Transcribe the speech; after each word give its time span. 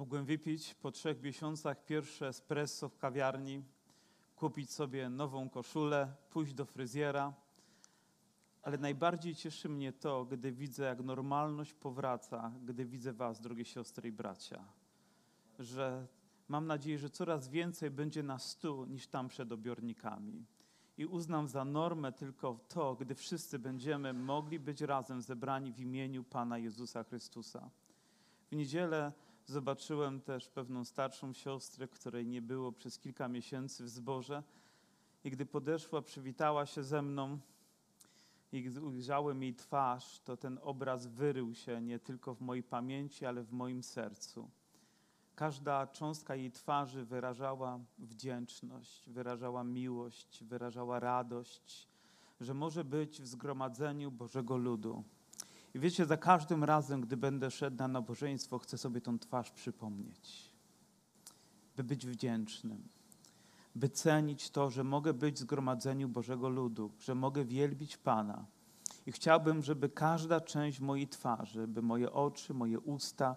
Mogłem 0.00 0.24
wypić 0.24 0.74
po 0.74 0.90
trzech 0.90 1.22
miesiącach 1.22 1.84
pierwsze 1.84 2.28
espresso 2.28 2.88
w 2.88 2.96
kawiarni, 2.96 3.62
kupić 4.36 4.72
sobie 4.72 5.08
nową 5.08 5.48
koszulę, 5.48 6.14
pójść 6.30 6.54
do 6.54 6.64
fryzjera. 6.64 7.34
Ale 8.62 8.78
najbardziej 8.78 9.34
cieszy 9.34 9.68
mnie 9.68 9.92
to, 9.92 10.24
gdy 10.24 10.52
widzę, 10.52 10.84
jak 10.84 11.00
normalność 11.04 11.74
powraca, 11.74 12.52
gdy 12.64 12.84
widzę 12.84 13.12
Was, 13.12 13.40
drogie 13.40 13.64
siostry 13.64 14.08
i 14.08 14.12
bracia. 14.12 14.64
Że 15.58 16.06
mam 16.48 16.66
nadzieję, 16.66 16.98
że 16.98 17.10
coraz 17.10 17.48
więcej 17.48 17.90
będzie 17.90 18.22
nas 18.22 18.56
tu 18.56 18.84
niż 18.84 19.06
tam 19.06 19.28
przed 19.28 19.52
obiornikami. 19.52 20.44
I 20.98 21.06
uznam 21.06 21.48
za 21.48 21.64
normę 21.64 22.12
tylko 22.12 22.60
to, 22.68 22.94
gdy 22.94 23.14
wszyscy 23.14 23.58
będziemy 23.58 24.12
mogli 24.12 24.60
być 24.60 24.80
razem 24.80 25.22
zebrani 25.22 25.72
w 25.72 25.80
imieniu 25.80 26.24
Pana 26.24 26.58
Jezusa 26.58 27.04
Chrystusa. 27.04 27.70
W 28.50 28.56
niedzielę 28.56 29.12
zobaczyłem 29.50 30.20
też 30.20 30.48
pewną 30.48 30.84
starszą 30.84 31.32
siostrę, 31.32 31.88
której 31.88 32.26
nie 32.26 32.42
było 32.42 32.72
przez 32.72 32.98
kilka 32.98 33.28
miesięcy 33.28 33.84
w 33.84 33.88
zborze. 33.88 34.42
I 35.24 35.30
gdy 35.30 35.46
podeszła, 35.46 36.02
przywitała 36.02 36.66
się 36.66 36.82
ze 36.82 37.02
mną 37.02 37.38
i 38.52 38.62
gdy 38.62 38.82
ujrzałem 38.82 39.42
jej 39.42 39.54
twarz, 39.54 40.20
to 40.24 40.36
ten 40.36 40.58
obraz 40.62 41.06
wyrył 41.06 41.54
się 41.54 41.80
nie 41.80 41.98
tylko 41.98 42.34
w 42.34 42.40
mojej 42.40 42.62
pamięci, 42.62 43.26
ale 43.26 43.42
w 43.42 43.52
moim 43.52 43.82
sercu. 43.82 44.50
Każda 45.34 45.86
cząstka 45.86 46.34
jej 46.34 46.50
twarzy 46.50 47.04
wyrażała 47.04 47.80
wdzięczność, 47.98 49.10
wyrażała 49.10 49.64
miłość, 49.64 50.44
wyrażała 50.44 51.00
radość, 51.00 51.88
że 52.40 52.54
może 52.54 52.84
być 52.84 53.22
w 53.22 53.26
zgromadzeniu 53.26 54.10
Bożego 54.10 54.56
ludu. 54.56 55.04
I 55.74 55.78
wiecie, 55.78 56.06
za 56.06 56.16
każdym 56.16 56.64
razem, 56.64 57.00
gdy 57.00 57.16
będę 57.16 57.50
szedł 57.50 57.76
na 57.76 57.88
nabożeństwo, 57.88 58.58
chcę 58.58 58.78
sobie 58.78 59.00
tą 59.00 59.18
twarz 59.18 59.50
przypomnieć, 59.50 60.50
by 61.76 61.84
być 61.84 62.06
wdzięcznym, 62.06 62.88
by 63.74 63.88
cenić 63.88 64.50
to, 64.50 64.70
że 64.70 64.84
mogę 64.84 65.14
być 65.14 65.36
w 65.36 65.38
zgromadzeniu 65.38 66.08
Bożego 66.08 66.48
ludu, 66.48 66.90
że 66.98 67.14
mogę 67.14 67.44
wielbić 67.44 67.96
Pana. 67.96 68.44
I 69.06 69.12
chciałbym, 69.12 69.62
żeby 69.62 69.88
każda 69.88 70.40
część 70.40 70.80
mojej 70.80 71.08
twarzy, 71.08 71.66
by 71.66 71.82
moje 71.82 72.12
oczy, 72.12 72.54
moje 72.54 72.80
usta, 72.80 73.36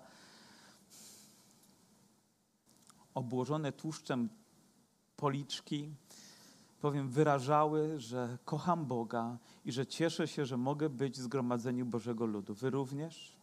obłożone 3.13 3.71
tłuszczem 3.71 4.29
policzki, 5.15 5.95
powiem, 6.83 7.09
wyrażały, 7.09 7.99
że 7.99 8.37
kocham 8.45 8.85
Boga 8.85 9.37
i 9.65 9.71
że 9.71 9.85
cieszę 9.85 10.27
się, 10.27 10.45
że 10.45 10.57
mogę 10.57 10.89
być 10.89 11.15
w 11.15 11.21
zgromadzeniu 11.21 11.85
Bożego 11.85 12.25
Ludu. 12.25 12.53
Wy 12.53 12.69
również? 12.69 13.37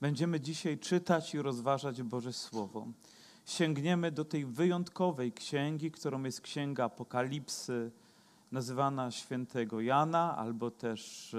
Będziemy 0.00 0.40
dzisiaj 0.40 0.78
czytać 0.78 1.34
i 1.34 1.42
rozważać 1.42 2.02
Boże 2.02 2.32
Słowo. 2.32 2.86
Sięgniemy 3.46 4.12
do 4.12 4.24
tej 4.24 4.46
wyjątkowej 4.46 5.32
księgi, 5.32 5.90
którą 5.90 6.22
jest 6.22 6.40
Księga 6.40 6.84
Apokalipsy, 6.84 7.90
nazywana 8.52 9.10
świętego 9.10 9.80
Jana, 9.80 10.36
albo 10.36 10.70
też 10.70 11.36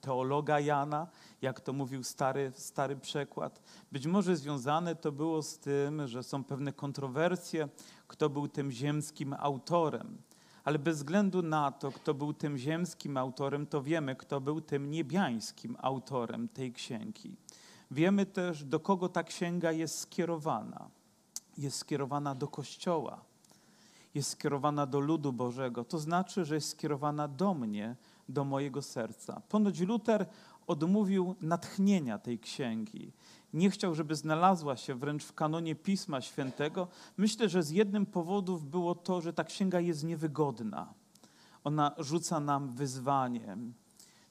teologa 0.00 0.60
Jana, 0.60 1.06
jak 1.42 1.60
to 1.60 1.72
mówił 1.72 2.02
stary, 2.02 2.52
stary 2.54 2.96
przekład. 2.96 3.62
Być 3.92 4.06
może 4.06 4.36
związane 4.36 4.94
to 4.94 5.12
było 5.12 5.42
z 5.42 5.58
tym, 5.58 6.06
że 6.06 6.22
są 6.22 6.44
pewne 6.44 6.72
kontrowersje, 6.72 7.68
kto 8.06 8.30
był 8.30 8.48
tym 8.48 8.70
ziemskim 8.70 9.34
autorem. 9.38 10.18
Ale 10.66 10.78
bez 10.78 10.96
względu 10.96 11.42
na 11.42 11.72
to, 11.72 11.92
kto 11.92 12.14
był 12.14 12.32
tym 12.32 12.58
ziemskim 12.58 13.16
autorem, 13.16 13.66
to 13.66 13.82
wiemy, 13.82 14.16
kto 14.16 14.40
był 14.40 14.60
tym 14.60 14.90
niebiańskim 14.90 15.76
autorem 15.80 16.48
tej 16.48 16.72
księgi. 16.72 17.36
Wiemy 17.90 18.26
też, 18.26 18.64
do 18.64 18.80
kogo 18.80 19.08
ta 19.08 19.24
księga 19.24 19.72
jest 19.72 19.98
skierowana. 19.98 20.88
Jest 21.58 21.78
skierowana 21.78 22.34
do 22.34 22.48
Kościoła 22.48 23.24
jest 24.16 24.30
skierowana 24.30 24.86
do 24.86 25.00
ludu 25.00 25.32
Bożego. 25.32 25.84
To 25.84 25.98
znaczy, 25.98 26.44
że 26.44 26.54
jest 26.54 26.68
skierowana 26.68 27.28
do 27.28 27.54
mnie, 27.54 27.96
do 28.28 28.44
mojego 28.44 28.82
serca. 28.82 29.42
Ponoć 29.48 29.80
Luter 29.80 30.26
odmówił 30.66 31.34
natchnienia 31.40 32.18
tej 32.18 32.38
księgi. 32.38 33.12
Nie 33.52 33.70
chciał, 33.70 33.94
żeby 33.94 34.14
znalazła 34.14 34.76
się 34.76 34.94
wręcz 34.94 35.24
w 35.24 35.34
kanonie 35.34 35.74
Pisma 35.74 36.20
Świętego. 36.20 36.88
Myślę, 37.16 37.48
że 37.48 37.62
z 37.62 37.70
jednym 37.70 38.06
powodów 38.06 38.70
było 38.70 38.94
to, 38.94 39.20
że 39.20 39.32
ta 39.32 39.44
księga 39.44 39.80
jest 39.80 40.04
niewygodna. 40.04 40.94
Ona 41.64 41.94
rzuca 41.98 42.40
nam 42.40 42.72
wyzwanie. 42.72 43.56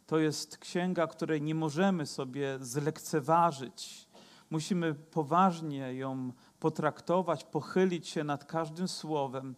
To 0.07 0.19
jest 0.19 0.57
księga, 0.57 1.07
której 1.07 1.41
nie 1.41 1.55
możemy 1.55 2.05
sobie 2.05 2.57
zlekceważyć. 2.61 4.07
Musimy 4.49 4.93
poważnie 4.93 5.93
ją 5.93 6.31
potraktować, 6.59 7.43
pochylić 7.43 8.07
się 8.07 8.23
nad 8.23 8.45
każdym 8.45 8.87
słowem 8.87 9.55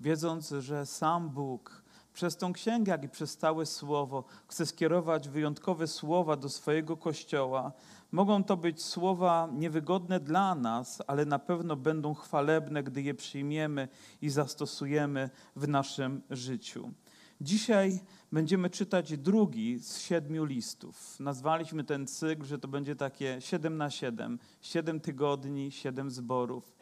wiedząc, 0.00 0.54
że 0.58 0.86
sam 0.86 1.30
Bóg 1.30 1.82
przez 2.20 2.36
tą 2.36 2.52
księgę, 2.52 2.92
jak 2.92 3.04
i 3.04 3.08
przez 3.08 3.36
całe 3.36 3.66
słowo 3.66 4.24
chce 4.46 4.66
skierować 4.66 5.28
wyjątkowe 5.28 5.86
słowa 5.86 6.36
do 6.36 6.48
swojego 6.48 6.96
kościoła. 6.96 7.72
Mogą 8.12 8.44
to 8.44 8.56
być 8.56 8.82
słowa 8.82 9.48
niewygodne 9.52 10.20
dla 10.20 10.54
nas, 10.54 11.02
ale 11.06 11.24
na 11.24 11.38
pewno 11.38 11.76
będą 11.76 12.14
chwalebne, 12.14 12.82
gdy 12.82 13.02
je 13.02 13.14
przyjmiemy 13.14 13.88
i 14.22 14.30
zastosujemy 14.30 15.30
w 15.56 15.68
naszym 15.68 16.22
życiu. 16.30 16.92
Dzisiaj 17.40 18.00
będziemy 18.32 18.70
czytać 18.70 19.18
drugi 19.18 19.78
z 19.78 19.98
siedmiu 19.98 20.44
listów. 20.44 21.20
Nazwaliśmy 21.20 21.84
ten 21.84 22.06
cykl, 22.06 22.44
że 22.44 22.58
to 22.58 22.68
będzie 22.68 22.96
takie 22.96 23.36
siedem 23.40 23.76
na 23.76 23.90
siedem, 23.90 24.38
siedem 24.60 25.00
tygodni, 25.00 25.72
siedem 25.72 26.10
zborów 26.10 26.72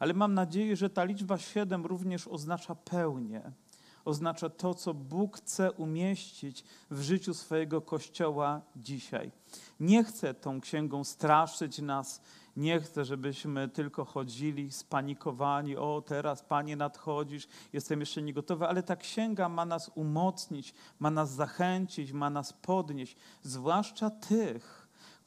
ale 0.00 0.14
mam 0.14 0.34
nadzieję, 0.34 0.76
że 0.76 0.90
ta 0.90 1.04
liczba 1.04 1.38
7 1.38 1.86
również 1.86 2.28
oznacza 2.28 2.74
pełnię. 2.74 3.52
Oznacza 4.04 4.48
to, 4.48 4.74
co 4.74 4.94
Bóg 4.94 5.36
chce 5.36 5.72
umieścić 5.72 6.64
w 6.90 7.00
życiu 7.02 7.34
swojego 7.34 7.80
Kościoła 7.80 8.60
dzisiaj. 8.76 9.30
Nie 9.80 10.04
chcę 10.04 10.34
tą 10.34 10.60
księgą 10.60 11.04
straszyć 11.04 11.78
nas, 11.78 12.20
nie 12.56 12.80
chcę, 12.80 13.04
żebyśmy 13.04 13.68
tylko 13.68 14.04
chodzili 14.04 14.72
spanikowani, 14.72 15.76
o 15.76 16.02
teraz 16.06 16.42
Panie 16.42 16.76
nadchodzisz, 16.76 17.48
jestem 17.72 18.00
jeszcze 18.00 18.22
niegotowy, 18.22 18.66
ale 18.66 18.82
ta 18.82 18.96
księga 18.96 19.48
ma 19.48 19.64
nas 19.64 19.90
umocnić, 19.94 20.74
ma 20.98 21.10
nas 21.10 21.30
zachęcić, 21.30 22.12
ma 22.12 22.30
nas 22.30 22.52
podnieść, 22.52 23.16
zwłaszcza 23.42 24.10
tych, 24.10 24.79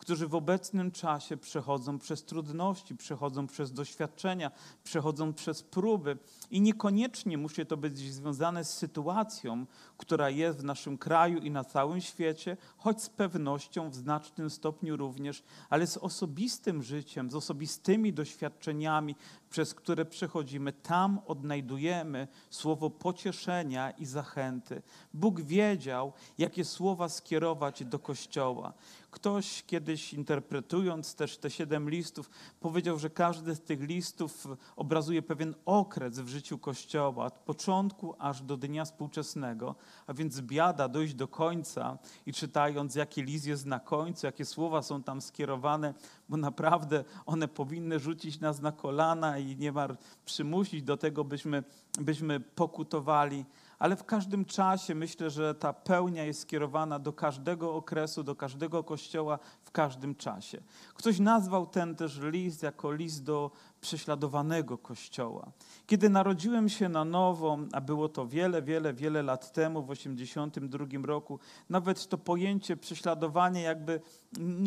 którzy 0.03 0.27
w 0.27 0.35
obecnym 0.35 0.91
czasie 0.91 1.37
przechodzą 1.37 1.99
przez 1.99 2.23
trudności, 2.23 2.95
przechodzą 2.95 3.47
przez 3.47 3.73
doświadczenia, 3.73 4.51
przechodzą 4.83 5.33
przez 5.33 5.63
próby 5.63 6.17
i 6.51 6.61
niekoniecznie 6.61 7.37
musi 7.37 7.65
to 7.65 7.77
być 7.77 7.97
związane 7.97 8.63
z 8.65 8.73
sytuacją, 8.73 9.65
która 9.97 10.29
jest 10.29 10.59
w 10.59 10.63
naszym 10.63 10.97
kraju 10.97 11.37
i 11.37 11.51
na 11.51 11.63
całym 11.63 12.01
świecie, 12.01 12.57
choć 12.77 13.03
z 13.03 13.09
pewnością 13.09 13.89
w 13.89 13.95
znacznym 13.95 14.49
stopniu 14.49 14.97
również, 14.97 15.43
ale 15.69 15.87
z 15.87 15.97
osobistym 15.97 16.83
życiem, 16.83 17.31
z 17.31 17.35
osobistymi 17.35 18.13
doświadczeniami, 18.13 19.15
przez 19.53 19.73
które 19.73 20.05
przechodzimy. 20.05 20.73
Tam 20.73 21.19
odnajdujemy 21.27 22.27
słowo 22.49 22.89
pocieszenia 22.89 23.91
i 23.91 24.05
zachęty. 24.05 24.81
Bóg 25.13 25.41
wiedział, 25.41 26.13
jakie 26.37 26.65
słowa 26.65 27.09
skierować 27.09 27.85
do 27.85 27.99
Kościoła. 27.99 28.73
Ktoś 29.11 29.63
kiedyś 29.63 30.13
interpretując 30.13 31.15
też 31.15 31.37
te 31.37 31.49
siedem 31.49 31.89
listów, 31.89 32.29
powiedział, 32.59 32.99
że 32.99 33.09
każdy 33.09 33.55
z 33.55 33.61
tych 33.61 33.81
listów 33.81 34.47
obrazuje 34.75 35.21
pewien 35.21 35.55
okres 35.65 36.19
w 36.19 36.27
życiu 36.27 36.57
Kościoła, 36.57 37.25
od 37.25 37.33
początku 37.33 38.15
aż 38.19 38.41
do 38.41 38.57
dnia 38.57 38.85
współczesnego, 38.85 39.75
a 40.07 40.13
więc 40.13 40.41
biada 40.41 40.87
dojść 40.87 41.13
do 41.13 41.27
końca 41.27 41.97
i 42.25 42.33
czytając, 42.33 42.95
jaki 42.95 43.23
list 43.23 43.45
jest 43.45 43.65
na 43.65 43.79
końcu, 43.79 44.25
jakie 44.25 44.45
słowa 44.45 44.81
są 44.81 45.03
tam 45.03 45.21
skierowane, 45.21 45.93
bo 46.33 46.37
naprawdę 46.37 47.03
one 47.25 47.47
powinny 47.47 47.99
rzucić 47.99 48.39
nas 48.39 48.61
na 48.61 48.71
kolana 48.71 49.37
i 49.37 49.55
niemal 49.55 49.97
przymusić 50.25 50.83
do 50.83 50.97
tego, 50.97 51.23
byśmy, 51.23 51.63
byśmy 51.99 52.39
pokutowali 52.39 53.45
ale 53.79 53.95
w 53.95 54.03
każdym 54.03 54.45
czasie 54.45 54.95
myślę, 54.95 55.29
że 55.29 55.55
ta 55.55 55.73
pełnia 55.73 56.23
jest 56.23 56.39
skierowana 56.39 56.99
do 56.99 57.13
każdego 57.13 57.75
okresu, 57.75 58.23
do 58.23 58.35
każdego 58.35 58.83
kościoła 58.83 59.39
w 59.61 59.71
każdym 59.71 60.15
czasie. 60.15 60.61
Ktoś 60.93 61.19
nazwał 61.19 61.67
ten 61.67 61.95
też 61.95 62.19
list 62.21 62.63
jako 62.63 62.91
list 62.91 63.23
do 63.23 63.51
prześladowanego 63.81 64.77
kościoła. 64.77 65.51
Kiedy 65.87 66.09
narodziłem 66.09 66.69
się 66.69 66.89
na 66.89 67.05
nowo, 67.05 67.57
a 67.71 67.81
było 67.81 68.09
to 68.09 68.27
wiele, 68.27 68.61
wiele, 68.61 68.93
wiele 68.93 69.23
lat 69.23 69.53
temu, 69.53 69.81
w 69.81 69.87
1982 69.87 71.07
roku, 71.07 71.39
nawet 71.69 72.07
to 72.07 72.17
pojęcie 72.17 72.77
prześladowania 72.77 73.61
jakby 73.61 74.01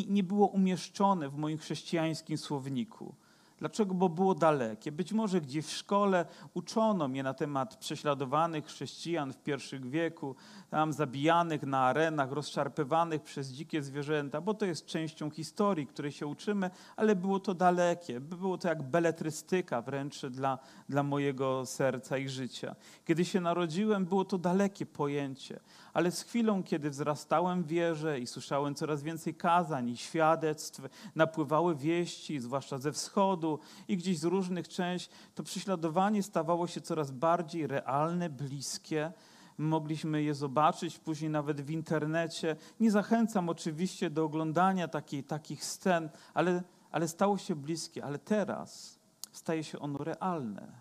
nie 0.09 0.23
było 0.23 0.47
umieszczone 0.47 1.29
w 1.29 1.37
moim 1.37 1.59
chrześcijańskim 1.59 2.39
słowniku. 2.39 3.15
Dlaczego? 3.59 3.95
Bo 3.95 4.09
było 4.09 4.35
dalekie. 4.35 4.93
Być 4.93 5.13
może 5.13 5.41
gdzieś 5.41 5.67
w 5.67 5.73
szkole 5.73 6.27
uczono 6.55 7.09
mnie 7.09 7.23
na 7.23 7.35
temat 7.35 7.77
prześladowanych 7.77 8.65
chrześcijan 8.65 9.33
w 9.33 9.43
pierwszym 9.43 9.91
wieku, 9.91 10.37
tam 10.71 10.93
zabijanych 10.93 11.63
na 11.63 11.79
arenach, 11.79 12.33
rozszarpywanych 12.33 13.23
przez 13.23 13.49
dzikie 13.49 13.83
zwierzęta, 13.83 14.41
bo 14.41 14.55
to 14.55 14.67
jest 14.67 14.87
częścią 14.87 15.31
historii, 15.31 15.87
której 15.87 16.13
się 16.13 16.27
uczymy, 16.27 16.71
ale 16.97 17.17
było 17.17 17.41
to 17.41 17.55
dalekie. 17.55 18.21
Było 18.21 18.59
to 18.59 18.69
jak 18.69 18.83
beletrystyka 18.83 19.83
wręcz 19.83 20.27
dla, 20.27 20.59
dla 20.89 21.03
mojego 21.03 21.67
serca 21.67 22.19
i 22.19 22.29
życia. 22.29 22.77
Kiedy 23.05 23.25
się 23.25 23.41
narodziłem, 23.41 24.05
było 24.05 24.25
to 24.25 24.39
dalekie 24.39 24.87
pojęcie, 24.87 25.61
ale 25.93 26.11
z 26.11 26.23
chwilą, 26.23 26.63
kiedy 26.63 26.91
wzrastałem 26.91 27.63
w 27.63 27.67
wierze 27.67 28.21
i 28.21 28.27
słyszałem 28.27 28.75
coraz 28.75 29.03
więcej 29.03 29.35
kazań 29.35 29.89
i 29.89 29.97
świadectw, 29.97 30.81
napływały 31.15 31.77
wieści, 31.77 32.41
zwłaszcza 32.41 32.79
ze 32.79 32.93
wschodu 32.93 33.46
i 33.89 33.97
gdzieś 33.97 34.19
z 34.19 34.25
różnych 34.25 34.69
części, 34.69 35.11
to 35.35 35.43
prześladowanie 35.43 36.23
stawało 36.23 36.67
się 36.67 36.81
coraz 36.81 37.11
bardziej 37.11 37.67
realne, 37.67 38.31
bliskie 38.31 39.13
mogliśmy 39.59 40.23
je 40.23 40.35
zobaczyć 40.35 40.99
później 40.99 41.31
nawet 41.31 41.61
w 41.61 41.71
internecie. 41.71 42.57
Nie 42.81 42.91
zachęcam 42.91 43.49
oczywiście 43.49 44.11
do 44.11 44.25
oglądania 44.25 44.89
takiej, 44.89 45.25
takich 45.25 45.65
scen, 45.65 46.09
ale, 46.35 46.63
ale 46.91 47.09
stało 47.09 47.39
się 47.39 47.57
bliskie. 47.57 48.05
Ale 48.05 48.19
teraz 48.19 48.99
staje 49.33 49.65
się 49.65 49.79
ono 49.79 49.99
realne. 49.99 50.73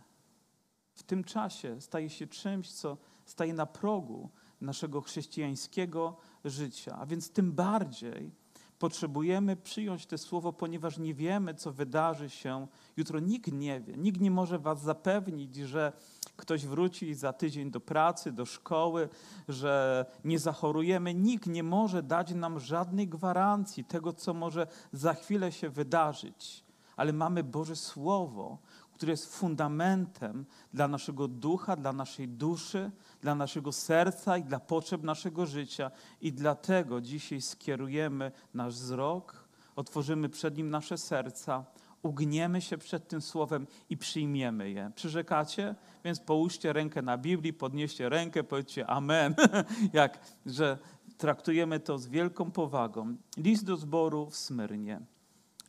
W 0.93 1.03
tym 1.03 1.23
czasie 1.23 1.81
staje 1.81 2.09
się 2.09 2.27
czymś, 2.27 2.71
co 2.71 2.97
staje 3.25 3.53
na 3.53 3.65
progu 3.65 4.29
naszego 4.61 5.01
chrześcijańskiego 5.01 6.17
życia. 6.45 6.97
A 6.99 7.05
więc 7.05 7.31
tym 7.31 7.51
bardziej 7.51 8.31
potrzebujemy 8.79 9.55
przyjąć 9.55 10.05
to 10.05 10.17
słowo, 10.17 10.53
ponieważ 10.53 10.97
nie 10.97 11.13
wiemy, 11.13 11.53
co 11.53 11.71
wydarzy 11.71 12.29
się 12.29 12.67
jutro. 12.97 13.19
Nikt 13.19 13.51
nie 13.51 13.81
wie. 13.81 13.97
Nikt 13.97 14.21
nie 14.21 14.31
może 14.31 14.59
Was 14.59 14.81
zapewnić, 14.81 15.55
że 15.55 15.93
ktoś 16.35 16.65
wróci 16.65 17.13
za 17.13 17.33
tydzień 17.33 17.71
do 17.71 17.79
pracy, 17.79 18.31
do 18.31 18.45
szkoły, 18.45 19.09
że 19.47 20.05
nie 20.23 20.39
zachorujemy. 20.39 21.13
Nikt 21.13 21.47
nie 21.47 21.63
może 21.63 22.03
dać 22.03 22.33
nam 22.33 22.59
żadnej 22.59 23.07
gwarancji 23.07 23.85
tego, 23.85 24.13
co 24.13 24.33
może 24.33 24.67
za 24.91 25.13
chwilę 25.13 25.51
się 25.51 25.69
wydarzyć. 25.69 26.65
Ale 26.97 27.13
mamy 27.13 27.43
Boże 27.43 27.75
Słowo, 27.75 28.57
które 28.93 29.11
jest 29.11 29.35
fundamentem 29.35 30.45
dla 30.73 30.87
naszego 30.87 31.27
ducha, 31.27 31.75
dla 31.75 31.93
naszej 31.93 32.27
duszy, 32.27 32.91
dla 33.25 33.35
naszego 33.35 33.71
serca 33.71 34.37
i 34.37 34.43
dla 34.43 34.59
potrzeb 34.59 35.03
naszego 35.03 35.45
życia. 35.45 35.91
I 36.21 36.33
dlatego 36.33 37.01
dzisiaj 37.01 37.41
skierujemy 37.41 38.31
nasz 38.53 38.73
wzrok, 38.73 39.47
otworzymy 39.75 40.29
przed 40.29 40.57
nim 40.57 40.69
nasze 40.69 40.97
serca, 40.97 41.65
ugniemy 42.01 42.61
się 42.61 42.77
przed 42.77 43.07
tym 43.07 43.21
słowem 43.21 43.67
i 43.89 43.97
przyjmiemy 43.97 44.71
je. 44.71 44.91
Przyrzekacie? 44.95 45.75
Więc 46.03 46.19
połóżcie 46.19 46.73
rękę 46.73 47.01
na 47.01 47.17
Biblii, 47.17 47.53
podnieście 47.53 48.09
rękę, 48.09 48.43
powiedzcie 48.43 48.87
Amen. 48.87 49.35
Jak, 49.93 50.19
że 50.45 50.77
traktujemy 51.17 51.79
to 51.79 51.97
z 51.97 52.07
wielką 52.07 52.51
powagą. 52.51 53.15
List 53.37 53.65
do 53.65 53.77
zboru 53.77 54.29
w 54.29 54.35
Smyrnie. 54.35 55.01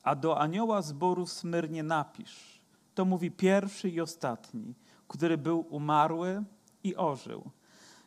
A 0.03 0.15
do 0.15 0.41
anioła 0.41 0.83
zboru 0.83 1.27
w 1.27 1.33
Smyrnie 1.33 1.83
napisz. 1.83 2.61
To 2.95 3.05
mówi 3.05 3.31
pierwszy 3.31 3.91
i 3.91 4.01
ostatni, 4.01 4.75
który 5.09 5.39
był 5.39 5.67
umarły 5.71 6.45
i 6.87 6.97
ożył. 6.97 7.51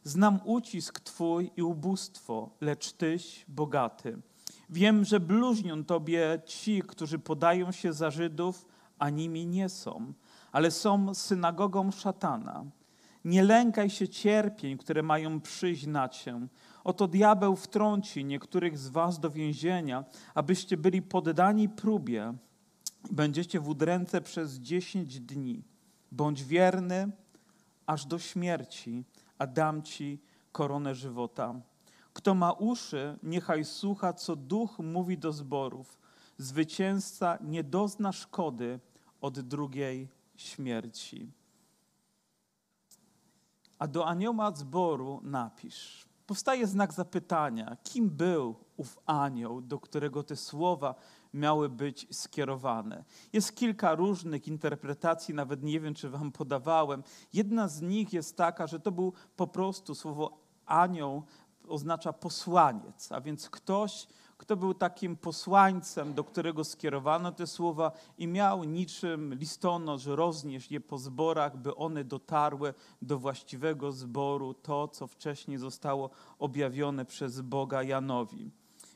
Znam 0.03 0.39
ucisk 0.45 0.99
Twój 0.99 1.51
i 1.57 1.61
ubóstwo, 1.61 2.49
lecz 2.61 2.91
Tyś 2.91 3.45
bogaty. 3.47 4.17
Wiem, 4.69 5.05
że 5.05 5.19
bluźnią 5.19 5.83
Tobie 5.83 6.41
ci, 6.45 6.81
którzy 6.81 7.19
podają 7.19 7.71
się 7.71 7.93
za 7.93 8.11
Żydów, 8.11 8.65
a 8.99 9.09
nimi 9.09 9.47
nie 9.47 9.69
są, 9.69 10.13
ale 10.51 10.71
są 10.71 11.13
synagogą 11.13 11.91
szatana. 11.91 12.65
Nie 13.25 13.43
lękaj 13.43 13.89
się 13.89 14.07
cierpień, 14.07 14.77
które 14.77 15.03
mają 15.03 15.41
przyjść 15.41 15.87
na 15.87 16.09
Cię. 16.09 16.47
Oto 16.83 17.07
diabeł 17.07 17.55
wtrąci 17.55 18.25
niektórych 18.25 18.77
z 18.77 18.89
Was 18.89 19.19
do 19.19 19.29
więzienia, 19.29 20.05
abyście 20.35 20.77
byli 20.77 21.01
poddani 21.01 21.69
próbie. 21.69 22.33
Będziecie 23.11 23.59
w 23.59 23.69
udręce 23.69 24.21
przez 24.21 24.59
dziesięć 24.59 25.19
dni. 25.19 25.63
Bądź 26.11 26.43
wierny 26.43 27.11
aż 27.89 28.05
do 28.05 28.19
śmierci, 28.19 29.03
a 29.37 29.47
dam 29.47 29.83
Ci 29.83 30.21
koronę 30.51 30.95
żywota. 30.95 31.55
Kto 32.13 32.35
ma 32.35 32.51
uszy, 32.51 33.17
niechaj 33.23 33.65
słucha, 33.65 34.13
co 34.13 34.35
duch 34.35 34.79
mówi 34.79 35.17
do 35.17 35.31
zborów. 35.31 35.99
Zwycięzca 36.37 37.37
nie 37.41 37.63
dozna 37.63 38.11
szkody 38.11 38.79
od 39.21 39.39
drugiej 39.39 40.07
śmierci. 40.35 41.31
A 43.79 43.87
do 43.87 44.07
anioła 44.07 44.51
zboru 44.51 45.21
napisz. 45.23 46.05
Powstaje 46.27 46.67
znak 46.67 46.93
zapytania, 46.93 47.77
kim 47.83 48.09
był 48.09 48.55
ów 48.77 48.99
anioł, 49.05 49.61
do 49.61 49.79
którego 49.79 50.23
te 50.23 50.35
słowa 50.35 50.95
miały 51.33 51.69
być 51.69 52.07
skierowane. 52.11 53.03
Jest 53.33 53.55
kilka 53.55 53.95
różnych 53.95 54.47
interpretacji, 54.47 55.33
nawet 55.33 55.63
nie 55.63 55.79
wiem, 55.79 55.93
czy 55.93 56.09
wam 56.09 56.31
podawałem. 56.31 57.03
Jedna 57.33 57.67
z 57.67 57.81
nich 57.81 58.13
jest 58.13 58.37
taka, 58.37 58.67
że 58.67 58.79
to 58.79 58.91
był 58.91 59.13
po 59.35 59.47
prostu 59.47 59.95
słowo 59.95 60.37
anioł 60.65 61.23
oznacza 61.67 62.13
posłaniec, 62.13 63.11
a 63.11 63.21
więc 63.21 63.49
ktoś, 63.49 64.07
kto 64.37 64.57
był 64.57 64.73
takim 64.73 65.17
posłańcem, 65.17 66.13
do 66.13 66.23
którego 66.23 66.63
skierowano 66.63 67.31
te 67.31 67.47
słowa 67.47 67.91
i 68.17 68.27
miał 68.27 68.63
niczym 68.63 69.33
listonosz 69.33 70.05
roznieść 70.05 70.71
je 70.71 70.81
po 70.81 70.97
zborach, 70.97 71.57
by 71.57 71.75
one 71.75 72.03
dotarły 72.03 72.73
do 73.01 73.19
właściwego 73.19 73.91
zboru, 73.91 74.53
to, 74.53 74.87
co 74.87 75.07
wcześniej 75.07 75.57
zostało 75.57 76.09
objawione 76.39 77.05
przez 77.05 77.41
Boga 77.41 77.83
Janowi. 77.83 78.51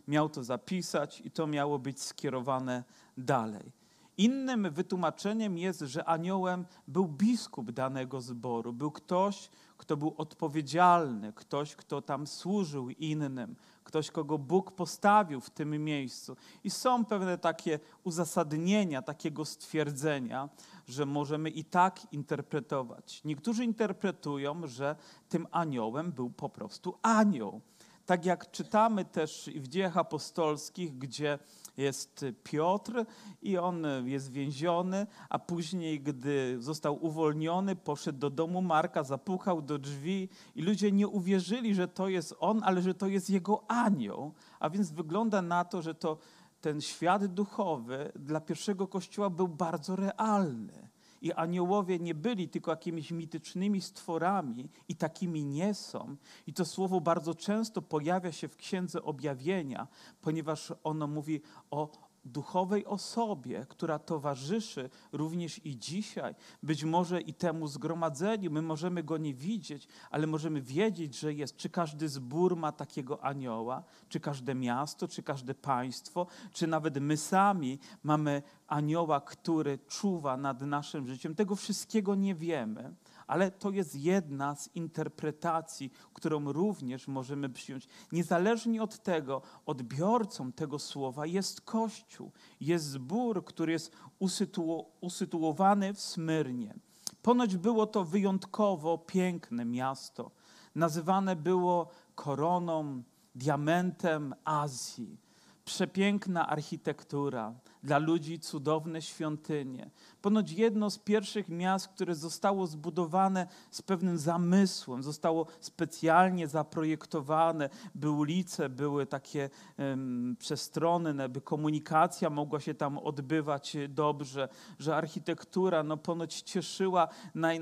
Miał 0.07 0.29
to 0.29 0.43
zapisać 0.43 1.21
i 1.21 1.31
to 1.31 1.47
miało 1.47 1.79
być 1.79 2.01
skierowane 2.01 2.83
dalej. 3.17 3.71
Innym 4.17 4.71
wytłumaczeniem 4.71 5.57
jest, 5.57 5.79
że 5.79 6.05
aniołem 6.05 6.65
był 6.87 7.07
biskup 7.07 7.71
danego 7.71 8.21
zboru, 8.21 8.73
był 8.73 8.91
ktoś, 8.91 9.49
kto 9.77 9.97
był 9.97 10.13
odpowiedzialny, 10.17 11.33
ktoś, 11.33 11.75
kto 11.75 12.01
tam 12.01 12.27
służył 12.27 12.89
innym, 12.89 13.55
ktoś, 13.83 14.11
kogo 14.11 14.37
Bóg 14.37 14.71
postawił 14.71 15.41
w 15.41 15.49
tym 15.49 15.83
miejscu. 15.83 16.35
I 16.63 16.69
są 16.69 17.05
pewne 17.05 17.37
takie 17.37 17.79
uzasadnienia 18.03 19.01
takiego 19.01 19.45
stwierdzenia, 19.45 20.49
że 20.87 21.05
możemy 21.05 21.49
i 21.49 21.63
tak 21.63 22.13
interpretować. 22.13 23.21
Niektórzy 23.25 23.65
interpretują, 23.65 24.67
że 24.67 24.95
tym 25.29 25.47
aniołem 25.51 26.11
był 26.11 26.29
po 26.29 26.49
prostu 26.49 26.97
anioł. 27.01 27.61
Tak 28.05 28.25
jak 28.25 28.51
czytamy 28.51 29.05
też 29.05 29.49
w 29.55 29.67
dziejach 29.67 29.97
apostolskich, 29.97 30.97
gdzie 30.97 31.39
jest 31.77 32.25
Piotr 32.43 33.05
i 33.41 33.57
on 33.57 33.85
jest 34.05 34.31
więziony, 34.31 35.07
a 35.29 35.39
później, 35.39 36.01
gdy 36.01 36.55
został 36.59 37.05
uwolniony, 37.05 37.75
poszedł 37.75 38.19
do 38.19 38.29
domu 38.29 38.61
Marka, 38.61 39.03
zapukał 39.03 39.61
do 39.61 39.77
drzwi 39.77 40.29
i 40.55 40.61
ludzie 40.61 40.91
nie 40.91 41.07
uwierzyli, 41.07 41.75
że 41.75 41.87
to 41.87 42.09
jest 42.09 42.35
on, 42.39 42.61
ale 42.63 42.81
że 42.81 42.93
to 42.93 43.07
jest 43.07 43.29
jego 43.29 43.63
anioł. 43.67 44.33
A 44.59 44.69
więc 44.69 44.91
wygląda 44.91 45.41
na 45.41 45.65
to, 45.65 45.81
że 45.81 45.95
to 45.95 46.17
ten 46.61 46.81
świat 46.81 47.25
duchowy 47.25 48.11
dla 48.15 48.41
pierwszego 48.41 48.87
kościoła 48.87 49.29
był 49.29 49.47
bardzo 49.47 49.95
realny. 49.95 50.92
I 51.23 51.33
aniołowie 51.33 51.99
nie 51.99 52.15
byli 52.15 52.49
tylko 52.49 52.71
jakimiś 52.71 53.11
mitycznymi 53.11 53.81
stworami 53.81 54.69
i 54.89 54.95
takimi 54.95 55.45
nie 55.45 55.73
są. 55.73 56.15
I 56.47 56.53
to 56.53 56.65
słowo 56.65 57.01
bardzo 57.01 57.35
często 57.35 57.81
pojawia 57.81 58.31
się 58.31 58.47
w 58.47 58.55
Księdze 58.55 59.03
Objawienia, 59.03 59.87
ponieważ 60.21 60.73
ono 60.83 61.07
mówi 61.07 61.41
o 61.71 61.91
duchowej 62.25 62.85
osobie, 62.85 63.65
która 63.69 63.99
towarzyszy 63.99 64.89
również 65.11 65.65
i 65.65 65.77
dzisiaj, 65.77 66.35
być 66.63 66.83
może 66.83 67.21
i 67.21 67.33
temu 67.33 67.67
zgromadzeniu. 67.67 68.51
My 68.51 68.61
możemy 68.61 69.03
go 69.03 69.17
nie 69.17 69.33
widzieć, 69.33 69.87
ale 70.11 70.27
możemy 70.27 70.61
wiedzieć, 70.61 71.19
że 71.19 71.33
jest. 71.33 71.57
Czy 71.57 71.69
każdy 71.69 72.09
zbór 72.09 72.55
ma 72.55 72.71
takiego 72.71 73.23
anioła, 73.23 73.83
czy 74.09 74.19
każde 74.19 74.55
miasto, 74.55 75.07
czy 75.07 75.23
każde 75.23 75.55
państwo, 75.55 76.27
czy 76.51 76.67
nawet 76.67 76.99
my 76.99 77.17
sami 77.17 77.79
mamy 78.03 78.41
anioła, 78.67 79.21
który 79.21 79.79
czuwa 79.87 80.37
nad 80.37 80.61
naszym 80.61 81.07
życiem. 81.07 81.35
Tego 81.35 81.55
wszystkiego 81.55 82.15
nie 82.15 82.35
wiemy 82.35 82.93
ale 83.27 83.51
to 83.51 83.71
jest 83.71 83.95
jedna 83.95 84.55
z 84.55 84.75
interpretacji, 84.75 85.91
którą 86.13 86.51
również 86.51 87.07
możemy 87.07 87.49
przyjąć. 87.49 87.87
Niezależnie 88.11 88.83
od 88.83 89.03
tego, 89.03 89.41
odbiorcą 89.65 90.51
tego 90.51 90.79
słowa 90.79 91.25
jest 91.25 91.61
Kościół, 91.61 92.31
jest 92.61 92.85
zbór, 92.85 93.45
który 93.45 93.71
jest 93.71 93.91
usytuo, 94.19 94.85
usytuowany 95.01 95.93
w 95.93 96.01
Smyrnie. 96.01 96.75
Ponoć 97.21 97.57
było 97.57 97.87
to 97.87 98.03
wyjątkowo 98.03 98.97
piękne 98.97 99.65
miasto. 99.65 100.31
Nazywane 100.75 101.35
było 101.35 101.89
koroną, 102.15 103.03
diamentem 103.35 104.35
Azji. 104.45 105.17
Przepiękna 105.65 106.47
architektura, 106.47 107.53
dla 107.83 107.97
ludzi 107.97 108.39
cudowne 108.39 109.01
świątynie. 109.01 109.89
Ponoć 110.21 110.51
jedno 110.51 110.89
z 110.89 110.97
pierwszych 110.97 111.49
miast, 111.49 111.87
które 111.87 112.15
zostało 112.15 112.67
zbudowane 112.67 113.47
z 113.71 113.81
pewnym 113.81 114.17
zamysłem, 114.17 115.03
zostało 115.03 115.47
specjalnie 115.59 116.47
zaprojektowane, 116.47 117.69
by 117.95 118.09
ulice 118.09 118.69
były 118.69 119.05
takie 119.05 119.49
um, 119.77 120.35
przestronne, 120.39 121.29
by 121.29 121.41
komunikacja 121.41 122.29
mogła 122.29 122.59
się 122.59 122.73
tam 122.73 122.97
odbywać 122.97 123.77
dobrze, 123.89 124.49
że 124.79 124.95
architektura 124.95 125.83
no, 125.83 125.97
ponoć 125.97 126.41
cieszyła 126.41 127.07
naj, 127.35 127.59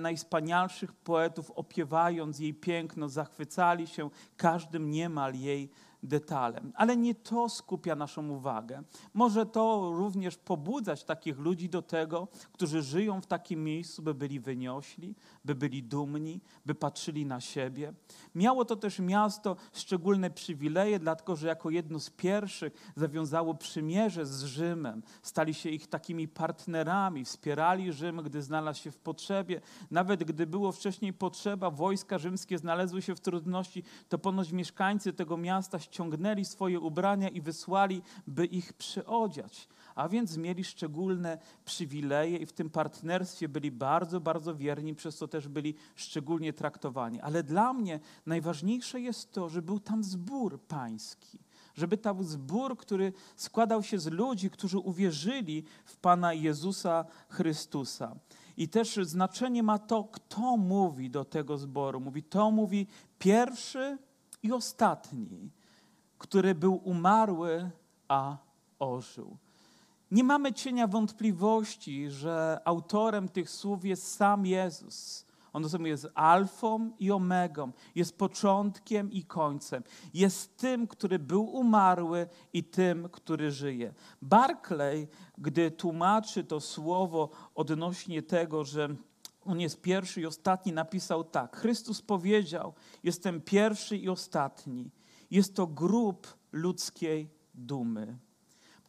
poetów, 1.03 1.51
opiewając 1.51 2.39
jej 2.39 2.53
piękno, 2.53 3.10
zachwycali 3.10 3.88
się 3.88 4.10
każdym 4.38 4.91
niemal 4.91 5.36
jej 5.36 5.72
detalem. 6.03 6.74
Ale 6.75 6.98
nie 6.98 7.15
to 7.15 7.50
skupia 7.50 7.96
naszą 7.96 8.29
uwagę. 8.29 8.84
Może 9.13 9.46
to 9.46 9.91
również 9.96 10.38
pobudzać 10.38 11.03
takich 11.03 11.39
ludzi 11.39 11.70
do 11.70 11.81
tego, 11.81 12.27
którzy 12.51 12.81
żyją 12.81 13.22
w 13.22 13.27
takim 13.27 13.63
miejscu, 13.63 14.01
by 14.01 14.13
byli 14.13 14.39
wyniośli, 14.39 15.15
by 15.46 15.55
byli 15.55 15.84
dumni, 15.84 16.41
by 16.65 16.75
patrzyli 16.75 17.25
na 17.25 17.41
siebie. 17.41 17.93
Miało 18.36 18.65
to 18.65 18.75
też 18.75 19.00
miasto 19.00 19.55
szczególne 19.74 20.29
przywileje, 20.29 21.00
dlatego 21.00 21.36
że 21.36 21.48
jako 21.48 21.70
jedno 21.70 22.00
z 22.00 22.10
pierwszych 22.10 22.74
zawiązało 22.96 23.55
przymierze 23.55 24.25
z 24.25 24.43
Rzymem. 24.43 25.03
Stali 25.22 25.53
się 25.53 25.70
ich 25.70 25.88
takimi 25.88 26.27
partnerami, 26.27 27.25
wspierali 27.25 27.93
Rzym, 27.93 28.22
gdy 28.24 28.41
znalazł 28.41 28.79
się 28.79 28.91
w 28.91 28.98
potrzebie. 28.98 29.62
Nawet 29.91 30.24
gdy 30.24 30.48
było 30.48 30.72
wcześniej 30.72 31.13
potrzeba, 31.13 31.72
wojska 31.72 32.17
rzymskie 32.17 32.58
znalazły 32.58 33.01
się 33.01 33.15
w 33.15 33.20
trudności, 33.20 33.84
to 34.10 34.17
ponoć 34.17 34.51
mieszkańcy 34.51 35.13
tego 35.13 35.38
miasta 35.38 35.79
ściągnęli 35.91 36.45
swoje 36.45 36.79
ubrania 36.79 37.29
i 37.29 37.41
wysłali, 37.41 38.01
by 38.27 38.45
ich 38.45 38.74
przyodziać. 38.74 39.67
A 39.95 40.10
więc 40.10 40.38
mieli 40.38 40.63
szczególne 40.63 41.38
przywileje 41.65 42.38
i 42.38 42.45
w 42.45 42.53
tym 42.53 42.69
partnerstwie 42.69 43.50
byli 43.50 43.71
bardzo, 43.71 44.21
bardzo 44.21 44.55
wierni, 44.55 44.95
przez 44.95 45.17
co 45.17 45.27
też 45.27 45.48
byli 45.48 45.75
szczególnie 45.95 46.53
traktowani. 46.53 47.21
Ale 47.21 47.43
dla 47.43 47.74
mnie 47.74 48.00
najważniejsze 48.25 49.01
jest 49.01 49.31
to, 49.31 49.50
że 49.50 49.62
był 49.62 49.79
tam 49.79 50.03
zbór 50.03 50.62
pański 50.62 51.39
żeby 51.75 51.98
tam 51.98 52.24
zbór, 52.24 52.77
który 52.77 53.13
składał 53.36 53.83
się 53.83 54.00
z 54.00 54.07
ludzi, 54.07 54.50
którzy 54.50 54.79
uwierzyli 54.79 55.63
w 55.86 55.98
Pana 55.98 56.33
Jezusa 56.33 57.05
Chrystusa. 57.29 58.15
I 58.57 58.69
też 58.69 58.95
znaczenie 59.01 59.63
ma 59.63 59.79
to, 59.79 60.03
kto 60.03 60.57
mówi 60.57 61.10
do 61.10 61.25
tego 61.25 61.57
zboru. 61.57 62.00
Mówi, 62.00 62.24
to 62.24 62.51
mówi 62.51 62.88
pierwszy 63.19 63.98
i 64.43 64.51
ostatni 64.51 65.51
który 66.21 66.55
był 66.55 66.81
umarły, 66.83 67.71
a 68.07 68.37
ożył. 68.79 69.37
Nie 70.11 70.23
mamy 70.23 70.53
cienia 70.53 70.87
wątpliwości, 70.87 72.09
że 72.09 72.59
autorem 72.65 73.29
tych 73.29 73.49
słów 73.49 73.85
jest 73.85 74.15
sam 74.15 74.45
Jezus. 74.45 75.25
On 75.53 75.69
sobie 75.69 75.89
jest 75.89 76.07
alfą 76.15 76.91
i 76.99 77.11
omegą, 77.11 77.71
jest 77.95 78.17
początkiem 78.17 79.11
i 79.11 79.23
końcem. 79.23 79.83
Jest 80.13 80.57
tym, 80.57 80.87
który 80.87 81.19
był 81.19 81.43
umarły 81.43 82.27
i 82.53 82.63
tym, 82.63 83.09
który 83.09 83.51
żyje. 83.51 83.93
Barclay, 84.21 85.07
gdy 85.37 85.71
tłumaczy 85.71 86.43
to 86.43 86.59
słowo 86.59 87.29
odnośnie 87.55 88.21
tego, 88.21 88.63
że 88.63 88.95
on 89.45 89.59
jest 89.59 89.81
pierwszy 89.81 90.21
i 90.21 90.25
ostatni, 90.25 90.73
napisał 90.73 91.23
tak. 91.23 91.57
Chrystus 91.57 92.01
powiedział: 92.01 92.73
Jestem 93.03 93.41
pierwszy 93.41 93.97
i 93.97 94.09
ostatni. 94.09 94.91
Jest 95.31 95.55
to 95.55 95.67
grób 95.67 96.38
ludzkiej 96.51 97.29
dumy. 97.53 98.17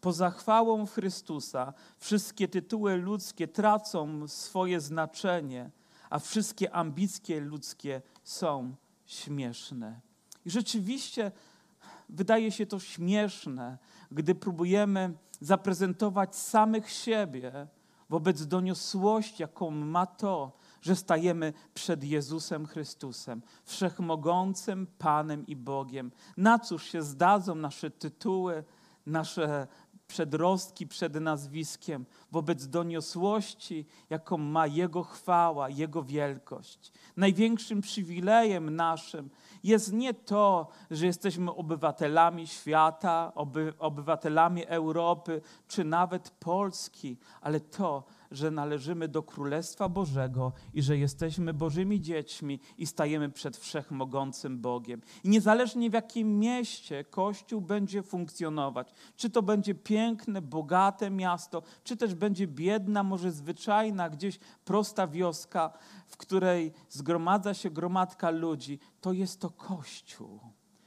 Poza 0.01 0.31
chwałą 0.31 0.87
Chrystusa 0.87 1.73
wszystkie 1.99 2.49
tytuły 2.49 2.97
ludzkie 2.97 3.49
tracą 3.49 4.29
swoje 4.29 4.81
znaczenie, 4.81 5.71
a 6.11 6.19
wszystkie 6.19 6.75
ambicje 6.75 7.41
ludzkie 7.41 8.03
są 8.25 8.75
śmieszne. 9.07 10.01
I 10.45 10.51
rzeczywiście 10.51 11.33
wydaje 12.09 12.53
się 12.53 12.67
to 12.67 12.81
śmieszne, 12.81 13.79
gdy 14.11 14.35
próbujemy 14.35 15.15
zaprezentować 15.41 16.37
samych 16.37 16.91
siebie 16.91 17.67
wobec 18.09 18.47
doniosłości, 18.47 19.43
jaką 19.43 19.71
ma 19.71 20.07
to, 20.07 20.53
że 20.83 20.97
stajemy 20.97 21.53
przed 21.75 22.05
Jezusem 22.05 22.67
Chrystusem, 22.67 23.43
wszechmogącym 23.65 24.87
Panem 24.99 25.47
i 25.47 25.57
Bogiem. 25.57 26.11
Na 26.37 26.59
cóż 26.59 26.85
się 26.85 27.03
zdadzą 27.03 27.55
nasze 27.55 27.91
tytuły, 27.91 28.65
nasze 29.07 29.67
przedrostki 30.13 30.87
przed 30.87 31.15
nazwiskiem, 31.15 32.07
wobec 32.33 32.69
doniosłości, 32.69 33.87
jaką 34.11 34.39
ma 34.39 34.67
Jego 34.67 35.03
chwała, 35.03 35.69
Jego 35.69 36.03
wielkość. 36.03 36.93
Największym 37.17 37.81
przywilejem 37.81 38.77
naszym 38.77 39.31
jest 39.65 39.93
nie 39.93 40.15
to, 40.15 40.69
że 40.91 41.07
jesteśmy 41.07 41.55
obywatelami 41.55 42.47
świata, 42.47 43.33
oby, 43.35 43.73
obywatelami 43.79 44.67
Europy, 44.67 45.41
czy 45.69 45.85
nawet 45.85 46.31
Polski, 46.31 47.17
ale 47.41 47.61
to, 47.61 48.05
że 48.33 48.51
należymy 48.51 49.09
do 49.09 49.23
Królestwa 49.23 49.89
Bożego 49.89 50.53
i 50.75 50.83
że 50.83 50.99
jesteśmy 50.99 51.55
Bożymi 51.55 52.01
dziećmi 52.01 52.61
i 52.79 52.87
stajemy 52.87 53.31
przed 53.31 53.57
wszechmogącym 53.57 54.59
Bogiem. 54.61 55.01
I 55.25 55.29
niezależnie 55.29 55.91
w 55.91 55.93
jakim 55.93 56.39
mieście 56.39 57.05
Kościół 57.05 57.61
będzie 57.61 58.03
funkcjonować, 58.03 58.95
czy 59.17 59.31
to 59.31 59.43
będzie 59.43 59.75
piękne, 59.75 60.43
bogate 60.43 61.11
miasto, 61.11 61.63
czy 61.85 61.97
też 61.97 62.15
będzie 62.15 62.47
biedna, 62.47 63.03
może 63.03 63.33
zwyczajna, 63.33 64.11
gdzieś 64.11 64.39
prosta 64.65 65.07
wioska, 65.07 65.73
w 66.07 66.17
której 66.17 66.73
zgromadza 66.89 67.55
się 67.55 67.71
gromadka 67.71 68.31
ludzi, 68.31 68.79
to 69.01 69.13
jest 69.13 69.41
to 69.41 69.51
Kościół. 69.51 70.41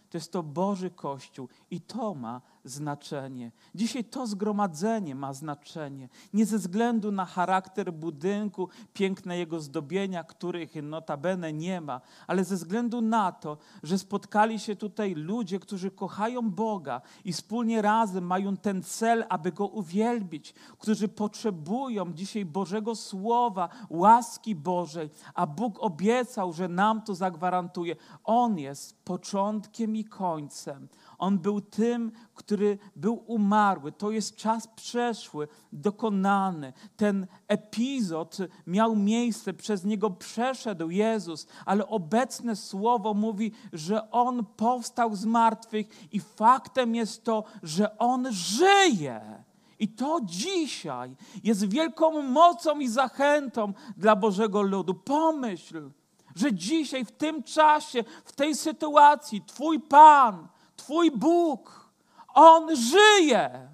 To 0.09 0.17
jest 0.17 0.31
to 0.31 0.43
Boży 0.43 0.89
Kościół 0.89 1.49
i 1.71 1.81
to 1.81 2.13
ma 2.13 2.41
znaczenie. 2.65 3.51
Dzisiaj 3.75 4.03
to 4.03 4.27
zgromadzenie 4.27 5.15
ma 5.15 5.33
znaczenie. 5.33 6.09
Nie 6.33 6.45
ze 6.45 6.57
względu 6.57 7.11
na 7.11 7.25
charakter 7.25 7.93
budynku, 7.93 8.69
piękne 8.93 9.37
jego 9.37 9.59
zdobienia, 9.59 10.23
których 10.23 10.75
notabene 10.83 11.53
nie 11.53 11.81
ma, 11.81 12.01
ale 12.27 12.43
ze 12.43 12.55
względu 12.55 13.01
na 13.01 13.31
to, 13.31 13.57
że 13.83 13.97
spotkali 13.97 14.59
się 14.59 14.75
tutaj 14.75 15.13
ludzie, 15.15 15.59
którzy 15.59 15.91
kochają 15.91 16.51
Boga 16.51 17.01
i 17.25 17.33
wspólnie 17.33 17.81
razem 17.81 18.25
mają 18.25 18.57
ten 18.57 18.83
cel, 18.83 19.25
aby 19.29 19.51
Go 19.51 19.67
uwielbić, 19.67 20.53
którzy 20.79 21.07
potrzebują 21.07 22.13
dzisiaj 22.13 22.45
Bożego 22.45 22.95
Słowa, 22.95 23.69
łaski 23.89 24.55
Bożej, 24.55 25.09
a 25.33 25.47
Bóg 25.47 25.77
obiecał, 25.79 26.53
że 26.53 26.67
nam 26.67 27.01
to 27.01 27.15
zagwarantuje. 27.15 27.95
On 28.23 28.59
jest 28.59 29.03
początkiem 29.03 29.95
i 29.95 30.03
końcem. 30.03 30.87
On 31.17 31.39
był 31.39 31.61
tym, 31.61 32.11
który 32.33 32.77
był 32.95 33.23
umarły. 33.27 33.91
To 33.91 34.11
jest 34.11 34.35
czas 34.35 34.67
przeszły, 34.67 35.47
dokonany. 35.73 36.73
Ten 36.97 37.27
epizod 37.47 38.37
miał 38.67 38.95
miejsce, 38.95 39.53
przez 39.53 39.85
niego 39.85 40.09
przeszedł 40.09 40.89
Jezus, 40.89 41.47
ale 41.65 41.87
obecne 41.87 42.55
słowo 42.55 43.13
mówi, 43.13 43.51
że 43.73 44.11
on 44.11 44.45
powstał 44.45 45.15
z 45.15 45.25
martwych 45.25 46.13
i 46.13 46.19
faktem 46.19 46.95
jest 46.95 47.23
to, 47.23 47.43
że 47.63 47.97
on 47.97 48.27
żyje. 48.31 49.43
I 49.79 49.87
to 49.87 50.19
dzisiaj 50.23 51.15
jest 51.43 51.69
wielką 51.69 52.21
mocą 52.21 52.79
i 52.79 52.87
zachętą 52.87 53.73
dla 53.97 54.15
Bożego 54.15 54.61
ludu. 54.61 54.93
Pomyśl, 54.93 55.89
że 56.35 56.53
dzisiaj, 56.53 57.05
w 57.05 57.11
tym 57.11 57.43
czasie, 57.43 58.03
w 58.25 58.31
tej 58.31 58.55
sytuacji, 58.55 59.41
Twój 59.45 59.79
Pan, 59.79 60.47
Twój 60.75 61.11
Bóg, 61.11 61.89
On 62.33 62.75
żyje. 62.75 63.69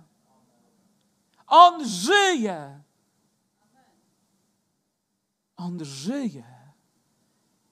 On 1.47 1.85
żyje. 1.85 2.81
On 5.57 5.85
żyje. 5.85 6.43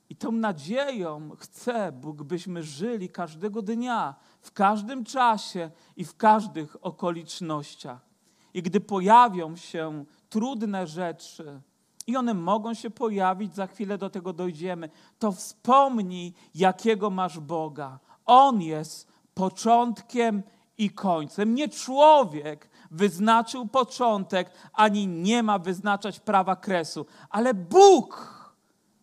I 0.10 0.16
tą 0.16 0.32
nadzieją 0.32 1.30
chce 1.40 1.92
Bóg, 1.92 2.24
byśmy 2.24 2.64
żyli 2.64 3.10
każdego 3.10 3.62
dnia, 3.62 4.16
w 4.42 4.52
każdym 4.52 5.04
czasie 5.04 5.72
i 5.96 6.06
w 6.06 6.18
każdych 6.18 6.86
okolicznościach. 6.86 8.10
I 8.54 8.62
gdy 8.62 8.80
pojawią 8.80 9.56
się 9.56 10.06
trudne 10.30 10.88
rzeczy, 10.88 11.62
i 12.08 12.18
one 12.18 12.34
mogą 12.34 12.74
się 12.74 12.90
pojawić, 12.90 13.56
za 13.56 13.68
chwilę 13.68 13.98
do 13.98 14.10
tego 14.10 14.34
dojdziemy, 14.34 14.90
to 15.20 15.32
wspomnij, 15.32 16.34
jakiego 16.56 17.10
masz 17.10 17.40
Boga. 17.40 18.00
On 18.26 18.62
jest 18.62 19.09
początkiem 19.40 20.44
i 20.78 20.90
końcem. 20.90 21.56
Nie 21.56 21.70
człowiek 21.70 22.70
wyznaczył 22.92 23.68
początek, 23.68 24.52
ani 24.74 25.08
nie 25.08 25.44
ma 25.44 25.60
wyznaczać 25.60 26.20
prawa 26.20 26.56
kresu, 26.56 27.06
ale 27.30 27.54
Bóg 27.54 28.34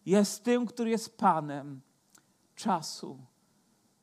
jest 0.07 0.45
tym, 0.45 0.67
który 0.67 0.91
jest 0.91 1.19
Panem 1.19 1.81
czasu, 2.55 3.19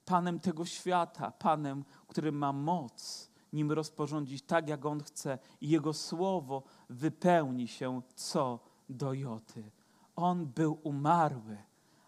Panem 0.06 0.40
tego 0.40 0.66
świata, 0.66 1.32
Panem, 1.32 1.86
który 2.08 2.32
ma 2.32 2.54
moc 2.54 3.30
nim 3.54 3.72
rozporządzić 3.72 4.44
tak, 4.44 4.68
jak 4.68 4.86
On 4.86 5.04
chce 5.04 5.40
i 5.62 5.70
Jego 5.70 5.94
słowo 5.94 6.64
wypełni 6.90 7.68
się 7.68 8.02
co 8.16 8.60
do 8.90 9.14
joty. 9.14 9.72
On 10.16 10.46
był 10.46 10.80
umarły, 10.84 11.58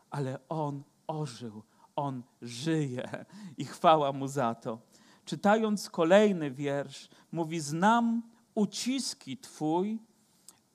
ale 0.09 0.39
On 0.49 0.83
ożył, 1.07 1.63
On 1.95 2.23
żyje 2.41 3.25
i 3.57 3.65
chwała 3.65 4.11
Mu 4.11 4.27
za 4.27 4.55
to. 4.55 4.79
Czytając 5.25 5.89
kolejny 5.89 6.51
wiersz, 6.51 7.09
mówi: 7.31 7.59
Znam 7.59 8.21
uciski 8.55 9.37
Twój, 9.37 9.99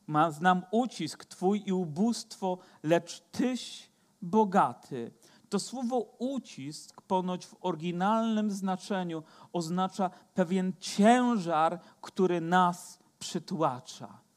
ma, 0.06 0.30
znam 0.30 0.62
ucisk 0.70 1.24
Twój 1.24 1.62
i 1.66 1.72
ubóstwo, 1.72 2.58
lecz 2.82 3.20
Tyś 3.20 3.90
bogaty. 4.22 5.12
To 5.48 5.58
słowo 5.58 5.98
ucisk 6.18 7.02
ponoć 7.02 7.46
w 7.46 7.56
oryginalnym 7.60 8.50
znaczeniu 8.50 9.22
oznacza 9.52 10.10
pewien 10.34 10.72
ciężar, 10.80 11.80
który 12.00 12.40
nas 12.40 12.98
przytłacza 13.18 14.29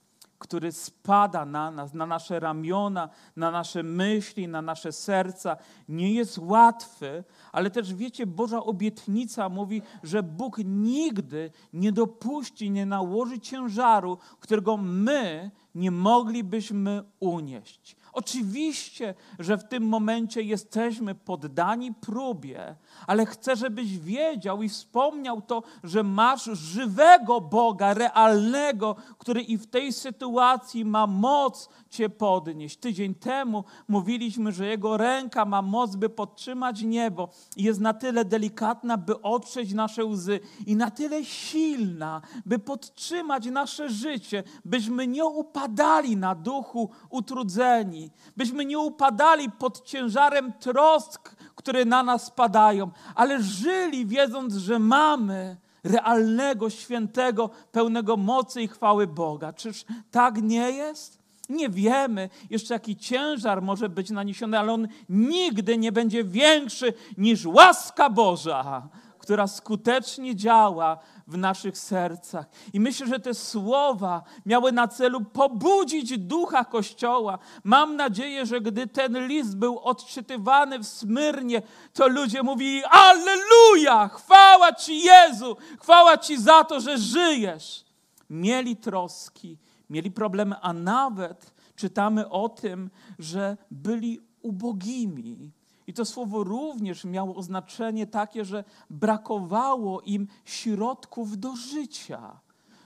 który 0.44 0.72
spada 0.72 1.46
na 1.46 1.72
nas, 1.72 1.94
na 1.94 2.06
nasze 2.06 2.40
ramiona, 2.40 3.10
na 3.36 3.52
nasze 3.52 3.84
myśli, 3.84 4.48
na 4.48 4.62
nasze 4.62 4.92
serca, 4.92 5.58
nie 5.90 6.14
jest 6.14 6.38
łatwy, 6.38 7.24
ale 7.52 7.70
też 7.70 7.94
wiecie, 7.94 8.28
Boża 8.28 8.64
obietnica 8.64 9.50
mówi, 9.50 9.82
że 10.04 10.24
Bóg 10.24 10.58
nigdy 10.66 11.52
nie 11.74 11.92
dopuści, 11.92 12.72
nie 12.72 12.86
nałoży 12.86 13.40
ciężaru, 13.40 14.18
którego 14.40 14.78
my 14.78 15.52
nie 15.76 15.92
moglibyśmy 15.92 17.04
unieść. 17.20 17.96
Oczywiście, 18.14 19.14
że 19.40 19.58
w 19.58 19.64
tym 19.64 19.88
momencie 19.88 20.42
jesteśmy 20.42 21.16
poddani 21.16 21.94
próbie, 21.94 22.76
ale 23.08 23.26
chcę, 23.26 23.56
żebyś 23.56 23.98
wiedział 23.98 24.64
i 24.64 24.70
wspomniał 24.70 25.42
to, 25.42 25.64
że 25.84 26.04
masz 26.04 26.44
żywego 26.44 27.42
Boga, 27.42 27.94
realnego, 27.94 28.96
który 29.18 29.42
i 29.42 29.58
w 29.58 29.68
tej 29.68 29.94
sytuacji 29.94 30.86
ma 30.86 31.08
moc 31.08 31.70
Cię 31.90 32.10
podnieść. 32.10 32.78
Tydzień 32.78 33.16
temu 33.16 33.64
mówiliśmy, 33.88 34.52
że 34.52 34.68
Jego 34.68 34.98
ręka 34.98 35.46
ma 35.46 35.62
moc, 35.62 35.96
by 35.96 36.10
podtrzymać 36.10 36.82
niebo 36.82 37.30
i 37.58 37.64
jest 37.64 37.80
na 37.80 37.94
tyle 37.94 38.26
delikatna, 38.26 38.98
by 38.98 39.22
otrzeć 39.22 39.74
nasze 39.74 40.06
łzy 40.06 40.40
i 40.66 40.76
na 40.76 40.92
tyle 40.92 41.26
silna, 41.26 42.22
by 42.46 42.60
podtrzymać 42.60 43.46
nasze 43.46 43.90
życie, 43.90 44.44
byśmy 44.66 45.08
nie 45.08 45.26
upadali 45.26 46.18
na 46.18 46.36
duchu 46.36 46.90
utrudzeni, 47.10 48.03
byśmy 48.38 48.66
nie 48.66 48.80
upadali 48.80 49.52
pod 49.52 49.86
ciężarem 49.86 50.54
trosk, 50.54 51.36
które 51.56 51.86
na 51.86 52.04
nas 52.04 52.26
spadają, 52.26 52.92
ale 53.16 53.44
żyli 53.44 54.06
wiedząc, 54.06 54.54
że 54.54 54.80
mamy 54.80 55.58
realnego, 55.84 56.70
świętego, 56.70 57.50
pełnego 57.72 58.18
mocy 58.18 58.62
i 58.62 58.68
chwały 58.68 59.08
Boga. 59.08 59.54
Czyż 59.54 59.86
tak 60.12 60.42
nie 60.42 60.72
jest? 60.72 61.24
Nie 61.50 61.70
wiemy 61.70 62.30
jeszcze, 62.50 62.74
jaki 62.74 62.96
ciężar 62.96 63.62
może 63.62 63.90
być 63.90 64.10
naniesiony, 64.10 64.60
ale 64.60 64.74
on 64.74 64.88
nigdy 65.10 65.78
nie 65.78 65.92
będzie 65.92 66.24
większy 66.24 66.94
niż 67.18 67.46
łaska 67.46 68.10
Boża, 68.10 68.90
która 69.20 69.48
skutecznie 69.48 70.36
działa 70.36 71.00
w 71.28 71.38
naszych 71.38 71.78
sercach. 71.78 72.46
I 72.74 72.80
myślę, 72.80 73.08
że 73.08 73.20
te 73.20 73.34
słowa 73.34 74.24
miały 74.46 74.72
na 74.72 74.88
celu 74.88 75.22
pobudzić 75.22 76.18
ducha 76.18 76.66
Kościoła. 76.66 77.40
Mam 77.64 77.96
nadzieję, 77.96 78.46
że 78.46 78.62
gdy 78.62 78.88
ten 78.88 79.28
list 79.28 79.58
był 79.58 79.80
odczytywany 79.80 80.80
w 80.80 80.88
Smyrnie, 80.88 81.62
to 81.94 82.08
ludzie 82.08 82.44
mówili: 82.44 82.84
Alleluja! 82.84 84.08
Chwała 84.08 84.74
Ci, 84.74 85.00
Jezu! 85.00 85.58
Chwała 85.80 86.18
Ci 86.18 86.42
za 86.42 86.64
to, 86.64 86.80
że 86.80 86.98
żyjesz. 86.98 87.86
Mieli 88.30 88.76
troski, 88.76 89.58
mieli 89.90 90.12
problemy, 90.12 90.56
a 90.62 90.74
nawet 90.74 91.54
czytamy 91.76 92.30
o 92.30 92.50
tym, 92.50 92.90
że 93.20 93.58
byli 93.72 94.20
ubogimi. 94.42 95.52
I 95.88 95.94
to 95.94 96.06
słowo 96.06 96.44
również 96.44 97.06
miało 97.06 97.36
oznaczenie 97.36 98.08
takie, 98.08 98.46
że 98.46 98.64
brakowało 98.90 100.02
im 100.02 100.28
środków 100.46 101.38
do 101.38 101.56
życia, 101.56 102.40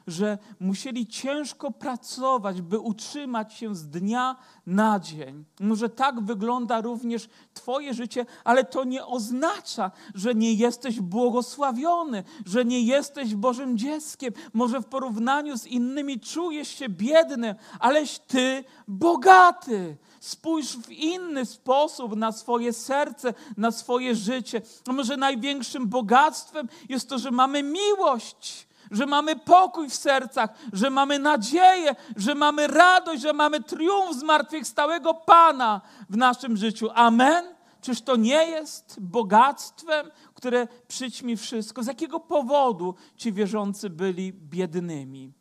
że 0.08 0.38
musieli 0.60 1.08
ciężko 1.08 1.72
pracować, 1.72 2.62
by 2.62 2.80
utrzymać 2.80 3.54
się 3.54 3.76
z 3.76 3.90
dnia 3.90 4.36
na 4.66 5.00
dzień. 5.00 5.46
Może 5.60 5.90
tak 5.90 6.22
wygląda 6.22 6.82
również 6.82 7.30
Twoje 7.54 7.94
życie, 7.94 8.26
ale 8.44 8.64
to 8.64 8.84
nie 8.84 9.06
oznacza, 9.06 9.92
że 10.16 10.36
nie 10.36 10.54
jesteś 10.54 11.02
błogosławiony, 11.02 12.24
że 12.46 12.66
nie 12.66 12.82
jesteś 12.82 13.36
Bożym 13.36 13.78
dzieckiem. 13.78 14.34
Może 14.54 14.82
w 14.82 14.86
porównaniu 14.86 15.58
z 15.58 15.68
innymi 15.68 16.20
czujesz 16.20 16.68
się 16.68 16.90
biedny, 16.90 17.56
aleś 17.80 18.20
Ty 18.20 18.64
bogaty. 18.88 19.98
Spójrz 20.28 20.78
w 20.78 20.92
inny 20.92 21.46
sposób 21.46 22.16
na 22.16 22.32
swoje 22.32 22.74
serce, 22.74 23.34
na 23.58 23.72
swoje 23.72 24.16
życie. 24.16 24.62
A 24.88 24.94
może 24.94 25.18
największym 25.18 25.88
bogactwem 25.88 26.70
jest 26.90 27.10
to, 27.10 27.20
że 27.20 27.32
mamy 27.32 27.64
miłość, 27.64 28.68
że 28.92 29.06
mamy 29.06 29.36
pokój 29.36 29.90
w 29.90 29.96
sercach, 29.96 30.50
że 30.74 30.90
mamy 30.90 31.20
nadzieję, 31.20 31.96
że 32.16 32.36
mamy 32.36 32.68
radość, 32.68 33.22
że 33.22 33.34
mamy 33.34 33.64
triumf 33.64 34.16
zmartwychwstałego 34.16 35.14
Pana 35.14 35.82
w 36.10 36.18
naszym 36.18 36.58
życiu. 36.58 36.90
Amen? 36.94 37.46
Czyż 37.82 38.02
to 38.02 38.16
nie 38.16 38.46
jest 38.46 39.00
bogactwem, 39.00 40.12
które 40.34 40.68
przyćmi 40.88 41.38
wszystko? 41.38 41.84
Z 41.84 41.88
jakiego 41.88 42.20
powodu 42.20 42.96
ci 43.16 43.34
wierzący 43.34 43.90
byli 43.90 44.34
biednymi? 44.34 45.37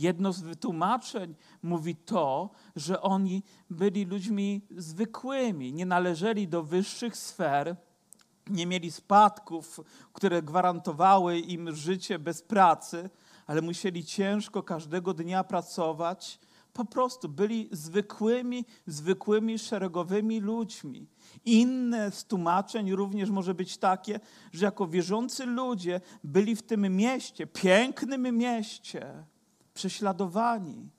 Jedno 0.00 0.32
z 0.32 0.40
wytłumaczeń 0.40 1.34
mówi 1.62 1.96
to, 1.96 2.50
że 2.76 3.02
oni 3.02 3.42
byli 3.70 4.04
ludźmi 4.04 4.66
zwykłymi, 4.70 5.72
nie 5.72 5.86
należeli 5.86 6.48
do 6.48 6.62
wyższych 6.62 7.16
sfer, 7.16 7.76
nie 8.46 8.66
mieli 8.66 8.90
spadków, 8.90 9.80
które 10.12 10.42
gwarantowały 10.42 11.38
im 11.38 11.74
życie 11.74 12.18
bez 12.18 12.42
pracy, 12.42 13.10
ale 13.46 13.62
musieli 13.62 14.04
ciężko 14.04 14.62
każdego 14.62 15.14
dnia 15.14 15.44
pracować. 15.44 16.40
Po 16.72 16.84
prostu 16.84 17.28
byli 17.28 17.68
zwykłymi, 17.72 18.64
zwykłymi, 18.86 19.58
szeregowymi 19.58 20.40
ludźmi. 20.40 21.06
Inne 21.44 22.10
z 22.10 22.24
tłumaczeń 22.24 22.92
również 22.92 23.30
może 23.30 23.54
być 23.54 23.78
takie, 23.78 24.20
że 24.52 24.64
jako 24.64 24.86
wierzący 24.86 25.46
ludzie 25.46 26.00
byli 26.24 26.56
w 26.56 26.62
tym 26.62 26.96
mieście, 26.96 27.46
pięknym 27.46 28.36
mieście, 28.36 29.24
prześladowani. 29.74 30.90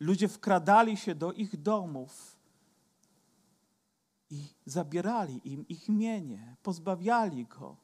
Ludzie 0.00 0.28
wkradali 0.28 0.96
się 0.96 1.14
do 1.14 1.32
ich 1.32 1.62
domów 1.62 2.36
i 4.30 4.44
zabierali 4.66 5.40
im 5.44 5.68
ich 5.68 5.88
mienie, 5.88 6.56
pozbawiali 6.62 7.46
go. 7.46 7.76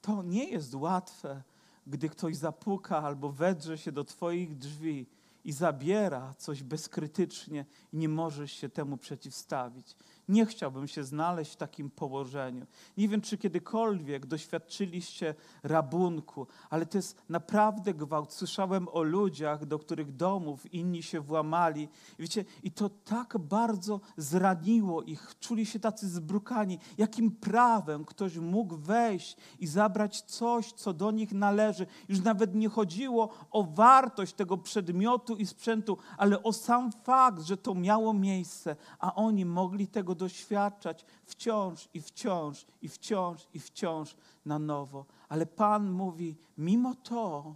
To 0.00 0.22
nie 0.22 0.44
jest 0.44 0.74
łatwe, 0.74 1.42
gdy 1.86 2.08
ktoś 2.08 2.36
zapuka 2.36 3.02
albo 3.02 3.32
wedrze 3.32 3.78
się 3.78 3.92
do 3.92 4.04
Twoich 4.04 4.58
drzwi 4.58 5.06
i 5.44 5.52
zabiera 5.52 6.34
coś 6.38 6.62
bezkrytycznie 6.62 7.64
i 7.92 7.96
nie 7.96 8.08
możesz 8.08 8.52
się 8.52 8.68
temu 8.68 8.96
przeciwstawić. 8.96 9.96
Nie 10.28 10.46
chciałbym 10.46 10.88
się 10.88 11.04
znaleźć 11.04 11.52
w 11.52 11.56
takim 11.56 11.90
położeniu. 11.90 12.66
Nie 12.96 13.08
wiem, 13.08 13.20
czy 13.20 13.38
kiedykolwiek 13.38 14.26
doświadczyliście 14.26 15.34
rabunku, 15.62 16.46
ale 16.70 16.86
to 16.86 16.98
jest 16.98 17.22
naprawdę 17.28 17.94
gwałt. 17.94 18.32
Słyszałem 18.32 18.88
o 18.88 19.02
ludziach, 19.02 19.66
do 19.66 19.78
których 19.78 20.16
domów 20.16 20.74
inni 20.74 21.02
się 21.02 21.20
włamali. 21.20 21.82
I 22.18 22.22
wiecie, 22.22 22.44
i 22.62 22.70
to 22.70 22.88
tak 22.88 23.38
bardzo 23.38 24.00
zraniło 24.16 25.02
ich. 25.02 25.34
Czuli 25.40 25.66
się 25.66 25.80
tacy 25.80 26.08
zbrukani. 26.08 26.78
Jakim 26.98 27.30
prawem 27.30 28.04
ktoś 28.04 28.36
mógł 28.36 28.76
wejść 28.76 29.36
i 29.58 29.66
zabrać 29.66 30.20
coś, 30.20 30.72
co 30.72 30.92
do 30.92 31.10
nich 31.10 31.32
należy? 31.32 31.86
Już 32.08 32.20
nawet 32.20 32.54
nie 32.54 32.68
chodziło 32.68 33.28
o 33.50 33.64
wartość 33.64 34.32
tego 34.34 34.58
przedmiotu 34.58 35.36
i 35.36 35.46
sprzętu, 35.46 35.98
ale 36.16 36.42
o 36.42 36.52
sam 36.52 36.92
fakt, 36.92 37.42
że 37.42 37.56
to 37.56 37.74
miało 37.74 38.12
miejsce, 38.12 38.76
a 38.98 39.14
oni 39.14 39.44
mogli 39.44 39.86
tego 39.86 40.14
doświadczać 40.18 41.04
wciąż 41.24 41.88
i 41.94 42.00
wciąż 42.00 42.66
i 42.82 42.88
wciąż 42.88 43.48
i 43.54 43.60
wciąż 43.60 44.16
na 44.44 44.58
nowo. 44.58 45.06
Ale 45.28 45.46
Pan 45.46 45.90
mówi: 45.90 46.36
mimo 46.58 46.94
to 46.94 47.54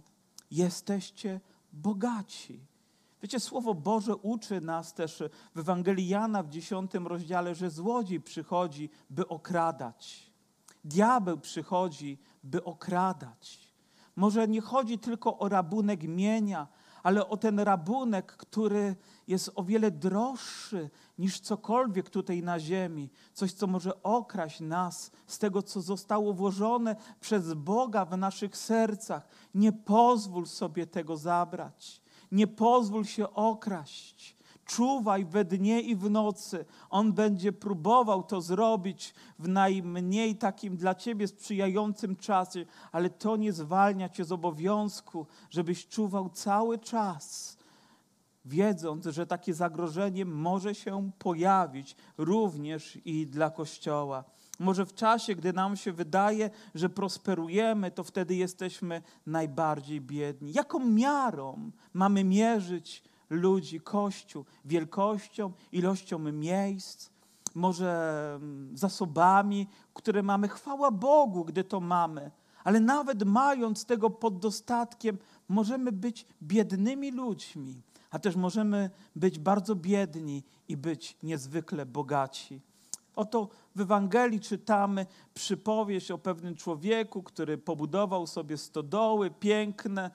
jesteście 0.51 1.39
bogaci. 1.73 2.59
Wiecie, 3.23 3.39
Słowo 3.39 3.73
Boże 3.73 4.15
uczy 4.15 4.61
nas 4.61 4.93
też 4.93 5.23
w 5.55 5.59
Ewangelii 5.59 6.07
Jana 6.07 6.43
w 6.43 6.49
dziesiątym 6.49 7.07
rozdziale, 7.07 7.55
że 7.55 7.69
złodziej 7.69 8.21
przychodzi, 8.21 8.89
by 9.09 9.27
okradać. 9.27 10.31
Diabeł 10.83 11.37
przychodzi, 11.37 12.17
by 12.43 12.63
okradać. 12.63 13.73
Może 14.15 14.47
nie 14.47 14.61
chodzi 14.61 14.99
tylko 14.99 15.39
o 15.39 15.49
rabunek 15.49 16.03
mienia, 16.03 16.67
ale 17.03 17.29
o 17.29 17.37
ten 17.37 17.59
rabunek, 17.59 18.25
który 18.25 18.95
jest 19.27 19.51
o 19.55 19.63
wiele 19.63 19.91
droższy 19.91 20.89
niż 21.17 21.39
cokolwiek 21.39 22.09
tutaj 22.09 22.43
na 22.43 22.59
ziemi. 22.59 23.09
Coś, 23.33 23.53
co 23.53 23.67
może 23.67 24.03
okraść 24.03 24.59
nas 24.59 25.11
z 25.27 25.39
tego, 25.39 25.61
co 25.61 25.81
zostało 25.81 26.33
włożone 26.33 26.95
przez 27.19 27.53
Boga 27.53 28.05
w 28.05 28.17
naszych 28.17 28.57
sercach. 28.57 29.27
Nie 29.55 29.71
pozwól 29.71 30.45
sobie 30.45 30.87
tego 30.87 31.17
zabrać. 31.17 32.01
Nie 32.31 32.47
pozwól 32.47 33.05
się 33.05 33.33
okraść. 33.33 34.37
Czuwaj 34.65 35.25
we 35.25 35.45
dnie 35.45 35.81
i 35.81 35.95
w 35.95 36.09
nocy. 36.09 36.65
On 36.89 37.13
będzie 37.13 37.51
próbował 37.51 38.23
to 38.23 38.41
zrobić 38.41 39.13
w 39.39 39.47
najmniej 39.47 40.35
takim 40.35 40.77
dla 40.77 40.95
ciebie 40.95 41.27
sprzyjającym 41.27 42.15
czasie, 42.15 42.65
ale 42.91 43.09
to 43.09 43.37
nie 43.37 43.53
zwalnia 43.53 44.09
cię 44.09 44.25
z 44.25 44.31
obowiązku, 44.31 45.27
żebyś 45.49 45.87
czuwał 45.87 46.29
cały 46.29 46.79
czas, 46.79 47.57
wiedząc, 48.45 49.05
że 49.05 49.27
takie 49.27 49.53
zagrożenie 49.53 50.25
może 50.25 50.75
się 50.75 51.11
pojawić 51.19 51.95
również 52.17 52.97
i 53.05 53.27
dla 53.27 53.49
Kościoła. 53.49 54.23
Może 54.59 54.85
w 54.85 54.93
czasie, 54.93 55.35
gdy 55.35 55.53
nam 55.53 55.77
się 55.77 55.91
wydaje, 55.91 56.49
że 56.75 56.89
prosperujemy, 56.89 57.91
to 57.91 58.03
wtedy 58.03 58.35
jesteśmy 58.35 59.01
najbardziej 59.25 60.01
biedni. 60.01 60.53
Jaką 60.53 60.79
miarą 60.79 61.71
mamy 61.93 62.23
mierzyć 62.23 63.03
ludzi, 63.33 63.81
Kościół, 63.81 64.45
wielkością, 64.65 65.51
ilością 65.71 66.19
miejsc, 66.19 67.09
może 67.55 68.31
mm, 68.35 68.77
zasobami, 68.77 69.67
które 69.93 70.23
mamy. 70.23 70.47
Chwała 70.47 70.91
Bogu, 70.91 71.45
gdy 71.45 71.63
to 71.63 71.79
mamy. 71.79 72.31
Ale 72.63 72.79
nawet 72.79 73.23
mając 73.23 73.85
tego 73.85 74.09
pod 74.09 74.39
dostatkiem, 74.39 75.17
możemy 75.49 75.91
być 75.91 76.25
biednymi 76.43 77.11
ludźmi, 77.11 77.81
a 78.11 78.19
też 78.19 78.35
możemy 78.35 78.89
być 79.15 79.39
bardzo 79.39 79.75
biedni 79.75 80.43
i 80.67 80.77
być 80.77 81.17
niezwykle 81.23 81.85
bogaci. 81.85 82.61
Oto 83.15 83.49
w 83.75 83.81
Ewangelii 83.81 84.39
czytamy 84.39 85.05
przypowieść 85.33 86.11
o 86.11 86.17
pewnym 86.17 86.55
człowieku, 86.55 87.23
który 87.23 87.57
pobudował 87.57 88.27
sobie 88.27 88.57
stodoły 88.57 89.31
piękne 89.31 90.11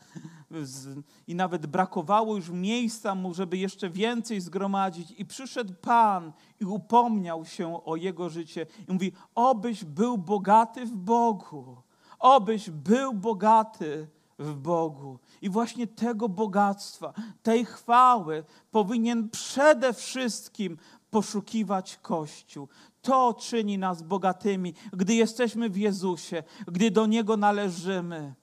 i 1.27 1.35
nawet 1.35 1.67
brakowało 1.67 2.37
już 2.37 2.51
miejsca 2.51 3.15
mu, 3.15 3.35
żeby 3.35 3.57
jeszcze 3.57 3.91
więcej 3.91 4.41
zgromadzić. 4.41 5.11
I 5.11 5.25
przyszedł 5.25 5.75
Pan 5.81 6.33
i 6.61 6.65
upomniał 6.65 7.45
się 7.45 7.85
o 7.85 7.97
jego 7.97 8.29
życie 8.29 8.67
i 8.89 8.93
mówi: 8.93 9.13
Obyś 9.35 9.85
był 9.85 10.19
bogaty 10.19 10.87
w 10.87 10.97
Bogu, 10.97 11.77
obyś 12.19 12.71
był 12.71 13.15
bogaty 13.15 14.09
w 14.39 14.55
Bogu. 14.55 15.19
I 15.43 15.51
właśnie 15.51 15.87
tego 15.87 16.29
bogactwa, 16.29 17.13
tej 17.43 17.65
chwały 17.65 18.45
powinien 18.71 19.29
przede 19.31 19.93
wszystkim 19.93 20.79
poszukiwać 21.11 21.97
Kościół. 21.97 22.69
To 23.03 23.35
czyni 23.35 23.79
nas 23.79 24.03
bogatymi, 24.03 24.75
gdy 24.93 25.15
jesteśmy 25.15 25.71
w 25.71 25.77
Jezusie, 25.77 26.43
gdy 26.67 26.91
do 26.91 27.07
Niego 27.07 27.37
należymy, 27.37 28.35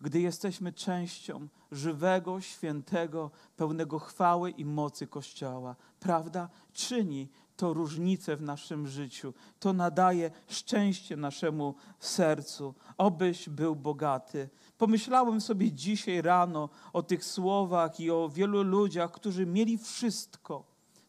gdy 0.00 0.20
jesteśmy 0.20 0.72
częścią 0.72 1.48
żywego, 1.72 2.40
świętego, 2.40 3.30
pełnego 3.56 3.98
chwały 3.98 4.50
i 4.50 4.64
mocy 4.64 5.06
Kościoła. 5.06 5.76
Prawda? 6.00 6.48
Czyni 6.72 7.28
to 7.56 7.74
różnicę 7.74 8.36
w 8.36 8.42
naszym 8.42 8.86
życiu. 8.86 9.34
To 9.60 9.72
nadaje 9.72 10.30
szczęście 10.48 11.16
naszemu 11.16 11.74
sercu. 11.98 12.74
Obyś 12.98 13.48
był 13.48 13.76
bogaty. 13.76 14.48
Pomyślałem 14.78 15.40
sobie 15.40 15.72
dzisiaj 15.72 16.22
rano 16.22 16.68
o 16.92 17.02
tych 17.02 17.24
słowach 17.24 18.00
i 18.00 18.10
o 18.10 18.28
wielu 18.28 18.62
ludziach, 18.62 19.10
którzy 19.10 19.46
mieli 19.46 19.78
wszystko 19.78 20.67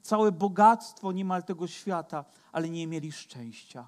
całe 0.10 0.32
bogactwo 0.32 1.12
niemal 1.12 1.44
tego 1.44 1.68
świata, 1.68 2.26
ale 2.52 2.70
nie 2.70 2.88
mieli 2.88 3.12
szczęścia, 3.12 3.86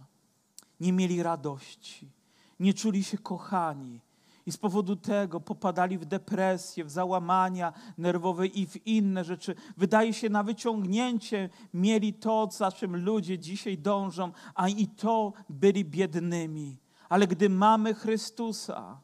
nie 0.79 0.93
mieli 0.93 1.23
radości, 1.23 2.11
nie 2.59 2.73
czuli 2.73 3.03
się 3.03 3.17
kochani. 3.17 3.99
I 4.45 4.51
z 4.51 4.57
powodu 4.57 4.95
tego 4.95 5.39
popadali 5.39 5.97
w 5.97 6.05
depresję, 6.05 6.85
w 6.85 6.91
załamania 6.91 7.73
nerwowe 7.97 8.47
i 8.47 8.67
w 8.67 8.87
inne 8.87 9.23
rzeczy. 9.23 9.55
Wydaje 9.77 10.13
się, 10.13 10.29
na 10.29 10.43
wyciągnięcie 10.43 11.49
mieli 11.73 12.13
to, 12.13 12.49
za 12.51 12.71
czym 12.71 13.05
ludzie 13.05 13.39
dzisiaj 13.39 13.77
dążą, 13.77 14.31
a 14.55 14.67
i 14.69 14.87
to 14.87 15.33
byli 15.49 15.85
biednymi. 15.85 16.77
Ale 17.09 17.27
gdy 17.27 17.49
mamy 17.49 17.93
Chrystusa, 17.93 18.99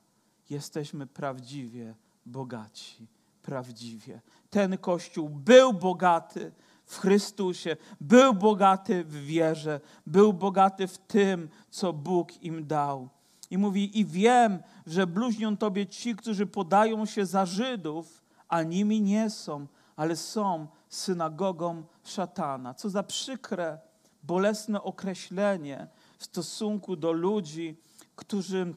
jesteśmy 0.50 1.08
prawdziwie 1.08 1.96
bogaci. 2.26 3.08
Prawdziwie. 3.42 4.22
Ten 4.50 4.78
Kościół 4.78 5.30
był 5.30 5.74
bogaty, 5.74 6.52
w 6.88 7.00
Chrystusie, 7.00 7.78
był 8.02 8.34
bogaty 8.34 9.04
w 9.04 9.26
wierze, 9.26 9.80
był 10.06 10.34
bogaty 10.34 10.88
w 10.88 10.98
tym, 10.98 11.50
co 11.70 11.94
Bóg 11.94 12.44
im 12.44 12.68
dał. 12.68 13.10
I 13.52 13.58
mówi: 13.58 14.00
I 14.00 14.06
wiem, 14.06 14.60
że 14.88 15.08
bluźnią 15.08 15.58
tobie 15.58 15.86
ci, 15.86 16.16
którzy 16.16 16.46
podają 16.46 17.06
się 17.06 17.26
za 17.26 17.46
Żydów, 17.46 18.24
a 18.48 18.64
nimi 18.64 19.02
nie 19.02 19.30
są, 19.30 19.68
ale 19.96 20.16
są 20.16 20.68
synagogą 20.90 21.84
szatana. 22.04 22.74
Co 22.74 22.90
za 22.90 23.04
przykre, 23.04 23.80
bolesne 24.24 24.84
określenie 24.84 25.88
w 26.18 26.24
stosunku 26.24 26.96
do 26.96 27.12
ludzi, 27.12 27.78
którzy 28.16 28.74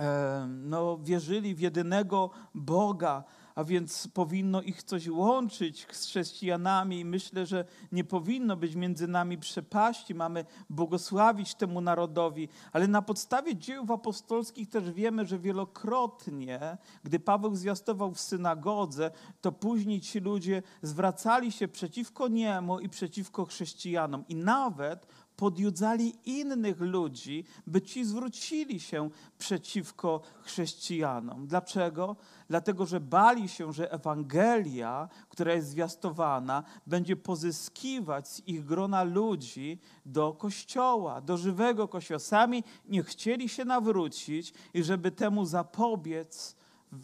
e, 0.00 0.46
no, 0.48 0.98
wierzyli 0.98 1.54
w 1.54 1.60
jedynego 1.60 2.30
Boga, 2.54 3.24
a 3.58 3.64
więc 3.64 4.08
powinno 4.08 4.62
ich 4.62 4.82
coś 4.82 5.08
łączyć 5.08 5.86
z 5.92 6.06
chrześcijanami 6.06 7.00
i 7.00 7.04
myślę, 7.04 7.46
że 7.46 7.64
nie 7.92 8.04
powinno 8.04 8.56
być 8.56 8.74
między 8.74 9.08
nami 9.08 9.38
przepaści. 9.38 10.14
Mamy 10.14 10.44
błogosławić 10.70 11.54
temu 11.54 11.80
narodowi, 11.80 12.48
ale 12.72 12.88
na 12.88 13.02
podstawie 13.02 13.56
dziejów 13.56 13.90
apostolskich 13.90 14.68
też 14.68 14.90
wiemy, 14.90 15.26
że 15.26 15.38
wielokrotnie, 15.38 16.78
gdy 17.04 17.20
Paweł 17.20 17.54
zwiastował 17.54 18.12
w 18.12 18.20
synagodze, 18.20 19.10
to 19.40 19.52
później 19.52 20.00
ci 20.00 20.20
ludzie 20.20 20.62
zwracali 20.82 21.52
się 21.52 21.68
przeciwko 21.68 22.28
niemu 22.28 22.80
i 22.80 22.88
przeciwko 22.88 23.44
chrześcijanom. 23.44 24.24
I 24.28 24.34
nawet 24.34 25.06
podjudzali 25.38 26.14
innych 26.24 26.80
ludzi, 26.80 27.44
by 27.66 27.82
ci 27.82 28.04
zwrócili 28.04 28.80
się 28.80 29.10
przeciwko 29.38 30.20
chrześcijanom. 30.42 31.46
Dlaczego? 31.46 32.16
Dlatego, 32.48 32.86
że 32.86 33.00
bali 33.00 33.48
się, 33.48 33.72
że 33.72 33.92
Ewangelia, 33.92 35.08
która 35.28 35.52
jest 35.54 35.68
zwiastowana, 35.68 36.62
będzie 36.86 37.16
pozyskiwać 37.16 38.28
z 38.28 38.48
ich 38.48 38.64
grona 38.64 39.02
ludzi 39.02 39.78
do 40.06 40.32
kościoła, 40.32 41.20
do 41.20 41.36
żywego 41.36 41.88
kościoła. 41.88 42.18
Sami 42.18 42.64
nie 42.88 43.02
chcieli 43.02 43.48
się 43.48 43.64
nawrócić 43.64 44.54
i 44.74 44.82
żeby 44.82 45.10
temu 45.10 45.44
zapobiec, 45.44 46.56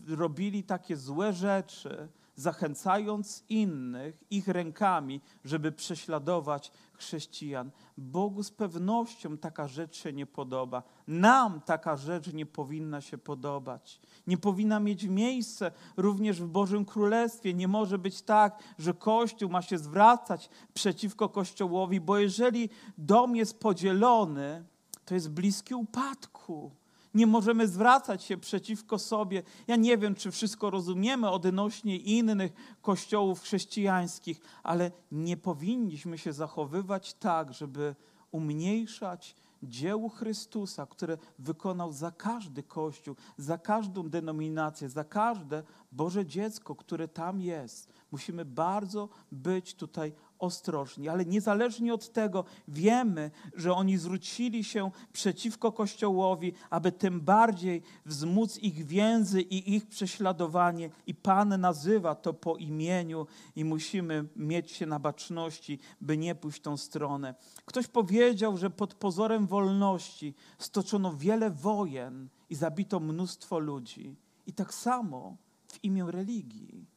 robili 0.09 0.63
takie 0.63 0.97
złe 0.97 1.33
rzeczy, 1.33 2.09
zachęcając 2.37 3.45
innych 3.49 4.25
ich 4.31 4.49
rękami, 4.49 5.21
żeby 5.45 5.73
prześladować 5.73 6.73
chrześcijan. 6.93 7.71
Bogu 7.99 8.43
z 8.43 8.51
pewnością 8.51 9.39
taka 9.39 9.69
rzecz 9.69 9.97
się 9.97 10.13
nie 10.13 10.27
podoba. 10.27 10.83
Nam 11.07 11.61
taka 11.61 11.97
rzecz 11.97 12.33
nie 12.33 12.47
powinna 12.47 13.01
się 13.01 13.19
podobać. 13.19 14.01
Nie 14.27 14.39
powinna 14.39 14.81
mieć 14.81 15.05
miejsca 15.05 15.71
również 15.97 16.43
w 16.43 16.47
Bożym 16.47 16.85
Królestwie. 16.85 17.55
Nie 17.55 17.69
może 17.69 17.99
być 17.99 18.23
tak, 18.23 18.63
że 18.79 18.95
Kościół 18.95 19.51
ma 19.51 19.63
się 19.63 19.79
zwracać 19.79 20.51
przeciwko 20.75 21.29
Kościołowi, 21.29 22.01
bo 22.01 22.19
jeżeli 22.19 22.71
dom 22.99 23.37
jest 23.37 23.61
podzielony, 23.61 24.65
to 25.05 25.15
jest 25.15 25.31
bliski 25.31 25.75
upadku 25.75 26.71
nie 27.15 27.27
możemy 27.27 27.69
zwracać 27.69 28.25
się 28.25 28.37
przeciwko 28.37 28.99
sobie. 28.99 29.43
Ja 29.67 29.77
nie 29.77 29.99
wiem, 29.99 30.15
czy 30.15 30.31
wszystko 30.31 30.71
rozumiemy 30.71 31.31
odnośnie 31.31 31.97
innych 31.97 32.53
kościołów 32.83 33.41
chrześcijańskich, 33.41 34.41
ale 34.63 34.91
nie 35.13 35.37
powinniśmy 35.37 36.19
się 36.19 36.33
zachowywać 36.33 37.15
tak, 37.15 37.53
żeby 37.53 37.95
umniejszać 38.31 39.37
dziełu 39.63 40.09
Chrystusa, 40.09 40.87
które 40.87 41.19
wykonał 41.39 41.93
za 41.93 42.11
każdy 42.11 42.63
kościół, 42.63 43.17
za 43.37 43.59
każdą 43.59 44.09
denominację, 44.09 44.89
za 44.89 45.05
każde 45.05 45.63
Boże 45.93 46.27
dziecko, 46.27 46.75
które 46.75 47.09
tam 47.09 47.41
jest. 47.41 47.93
Musimy 48.13 48.45
bardzo 48.45 49.09
być 49.33 49.75
tutaj 49.75 50.13
ostrożni, 50.39 51.09
ale 51.09 51.25
niezależnie 51.25 51.95
od 51.95 52.13
tego 52.13 52.45
wiemy, 52.69 53.31
że 53.55 53.75
oni 53.75 53.99
zwrócili 53.99 54.65
się 54.65 54.91
przeciwko 55.13 55.73
Kościołowi, 55.73 56.53
aby 56.71 56.93
tym 56.93 57.21
bardziej 57.21 57.83
wzmóc 58.07 58.59
ich 58.59 58.87
więzy 58.87 59.43
i 59.43 59.75
ich 59.75 59.87
prześladowanie. 59.87 60.91
I 61.07 61.15
Pan 61.15 61.61
nazywa 61.61 62.15
to 62.15 62.35
po 62.35 62.57
imieniu 62.57 63.27
i 63.57 63.65
musimy 63.65 64.29
mieć 64.37 64.71
się 64.71 64.87
na 64.87 64.99
baczności, 64.99 65.79
by 66.01 66.19
nie 66.19 66.35
pójść 66.35 66.61
tą 66.61 66.77
stronę. 66.77 67.35
Ktoś 67.65 67.87
powiedział, 67.87 68.57
że 68.57 68.71
pod 68.71 68.95
pozorem 68.95 69.47
wolności 69.47 70.35
stoczono 70.59 71.17
wiele 71.17 71.51
wojen 71.51 72.29
i 72.51 72.55
zabito 72.55 73.01
mnóstwo 73.01 73.59
ludzi. 73.59 74.17
I 74.47 74.53
tak 74.53 74.75
samo 74.75 75.37
w 75.73 75.85
imię 75.85 76.07
religii. 76.09 76.94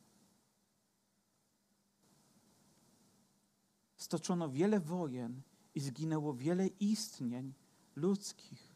Stoczono 4.07 4.49
wiele 4.49 4.79
wojen 4.79 5.41
i 5.75 5.79
zginęło 5.79 6.33
wiele 6.33 6.67
istnień 6.67 7.53
ludzkich. 7.95 8.75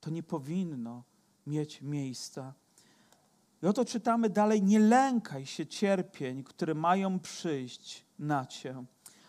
To 0.00 0.10
nie 0.10 0.22
powinno 0.22 1.04
mieć 1.46 1.82
miejsca. 1.82 2.54
I 3.62 3.66
oto 3.66 3.84
czytamy 3.84 4.30
dalej: 4.30 4.62
Nie 4.62 4.78
lękaj 4.78 5.46
się 5.46 5.66
cierpień, 5.66 6.44
które 6.44 6.74
mają 6.74 7.20
przyjść 7.20 8.04
na 8.18 8.46
cię. 8.46 8.84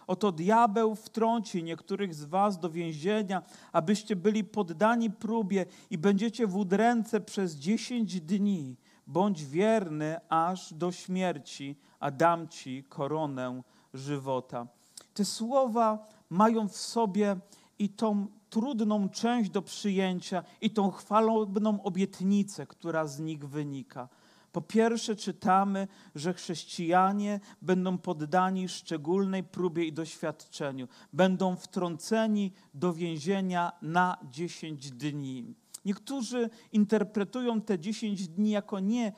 Oto 0.08 0.32
diabeł 0.32 0.96
wtrąci 0.96 1.63
niektórych 1.63 2.16
z 2.16 2.26
was 2.26 2.60
do 2.60 2.70
więzienia, 2.70 3.44
abyście 3.72 4.16
byli 4.16 4.44
poddani 4.44 5.12
próbie 5.12 5.66
i 5.90 5.98
będziecie 5.98 6.48
w 6.48 6.56
udręce 6.56 7.22
przez 7.22 7.56
dziesięć 7.56 8.22
dni. 8.22 8.78
Bądź 9.08 9.46
wierny 9.46 10.20
aż 10.30 10.74
do 10.74 10.92
śmierci, 10.92 11.76
a 12.00 12.12
dam 12.12 12.48
ci 12.48 12.84
koronę 12.84 13.63
żywota. 13.94 14.77
Te 15.17 15.25
słowa 15.25 16.08
mają 16.30 16.67
w 16.67 16.77
sobie 16.77 17.36
i 17.80 17.89
tą 17.89 18.27
trudną 18.49 19.10
część 19.10 19.49
do 19.49 19.62
przyjęcia, 19.62 20.43
i 20.62 20.69
tą 20.69 20.91
chwalobną 20.91 21.84
obietnicę, 21.84 22.67
która 22.67 23.08
z 23.08 23.19
nich 23.19 23.47
wynika. 23.47 24.10
Po 24.51 24.62
pierwsze, 24.62 25.15
czytamy, 25.15 25.88
że 26.15 26.34
chrześcijanie 26.34 27.39
będą 27.62 27.97
poddani 27.97 28.69
szczególnej 28.69 29.43
próbie 29.43 29.86
i 29.86 29.93
doświadczeniu, 29.93 30.88
będą 31.13 31.56
wtrąceni 31.56 32.53
do 32.73 32.93
więzienia 32.93 33.71
na 33.82 34.17
10 34.32 34.91
dni. 34.91 35.56
Niektórzy 35.86 36.49
interpretują 36.71 37.62
te 37.62 37.80
10 37.80 38.27
dni 38.27 38.49
jako 38.49 38.80
nie 38.80 39.13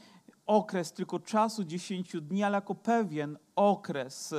okres 0.46 0.94
tylko 0.94 1.20
czasu 1.20 1.64
10 1.64 2.22
dni, 2.22 2.44
ale 2.44 2.56
jako 2.56 2.76
pewien 2.76 3.38
okres, 3.60 4.34